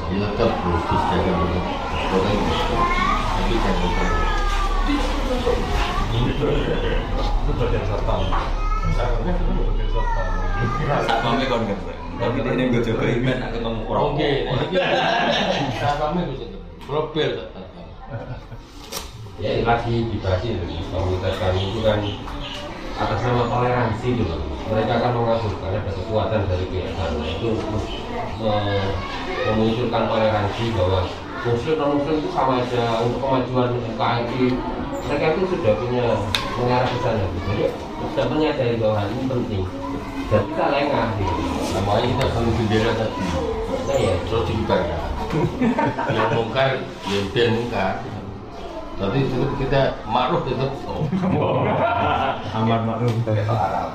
dia 0.08 0.28
tetap 0.30 0.52
harus 0.62 0.84
dijaga 0.88 1.32
dulu 1.32 1.60
tapi 2.08 3.56
jangan 3.60 3.82
lupa 3.82 4.06
itu 6.18 7.52
bagian 7.58 7.84
satpam. 7.88 8.22
Satpamnya 11.08 11.46
kon 11.46 11.62
kan 11.70 11.78
tapi 12.18 12.42
dia 12.42 12.50
ini 12.58 12.74
gue 12.74 12.82
coba 12.82 13.04
event 13.06 13.40
aku 13.46 13.62
ketemu 13.62 13.82
orang 13.86 14.04
Oke, 14.10 14.30
satpamnya 15.78 16.22
tuh. 16.34 16.50
Profil 16.90 17.30
tetap. 17.38 17.66
ya 19.38 19.62
lagi 19.62 19.96
dibahas 20.10 20.42
ini 20.42 20.82
komunitas 20.90 21.38
kami 21.38 21.62
itu 21.70 21.80
kan 21.86 22.02
atas 22.98 23.22
nama 23.22 23.46
toleransi 23.46 24.08
gitu 24.18 24.34
mereka 24.66 24.98
kan 24.98 25.14
mengajukan 25.14 25.78
ada 25.78 25.92
kekuatan 25.94 26.42
dari 26.50 26.66
pihak 26.74 26.90
sana 26.98 27.22
itu 27.22 27.54
me- 28.42 28.90
memunculkan 29.46 30.04
toleransi 30.10 30.64
bahwa 30.74 31.06
muslim 31.46 31.76
non 31.78 32.02
muslim 32.02 32.18
itu 32.18 32.30
sama 32.34 32.66
aja 32.66 32.98
untuk 33.06 33.22
kemajuan 33.22 33.78
NKRI 33.78 34.46
mereka 35.06 35.26
itu 35.38 35.42
sudah 35.54 35.74
punya 35.86 36.06
mengarah 36.58 36.90
ke 36.90 36.98
sana 37.06 37.22
jadi 37.46 37.70
sudah 37.98 38.26
menyadari 38.30 38.76
bahwa 38.78 38.96
hal 39.02 39.10
ini 39.10 39.24
penting 39.26 39.64
dan 40.28 40.44
kita 40.44 40.66
lengah 40.70 41.08
gitu. 41.18 41.42
Namanya 41.78 42.08
kita 42.12 42.26
selalu 42.36 42.52
bendera 42.60 42.92
tadi. 43.00 43.22
nah 43.88 43.96
ya 43.96 44.14
Terus 44.28 44.44
dibuka 44.52 44.76
ya. 44.76 45.00
Yang 46.16 46.32
mungkar, 46.40 46.70
ya 47.08 47.20
yang 47.36 47.52
mungkar. 47.56 47.94
Tapi 48.98 49.30
tetap 49.30 49.52
kita 49.62 49.82
makruh 50.10 50.42
tetap 50.42 50.74
oh. 50.90 51.06
Amar. 52.58 52.82
Arab 52.82 53.94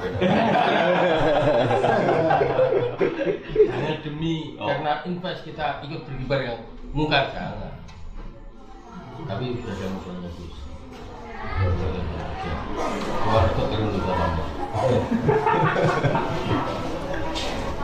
hanya 3.72 3.94
demi 4.07 4.55
Oh. 4.62 4.70
karena 4.70 5.03
invest 5.03 5.42
kita 5.42 5.82
ikut 5.82 6.07
berkibar 6.07 6.40
yang 6.46 6.59
mungkar 6.94 7.34
jangan. 7.34 7.74
Tapi 9.26 9.59
sudah 9.59 9.74
ada 9.74 9.86
musuhnya 9.90 10.30
Gus. 10.38 10.61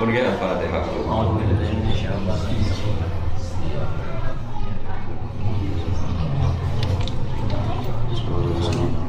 ونقرا 0.01 0.29
الفاتحه 0.29 0.85
اعوذ 1.11 1.29
بالله 1.39 1.73
من 1.73 1.91
الشيطان 1.93 2.23
الرجيم 2.29 2.69
Thank 8.61 9.03
you. 9.03 9.08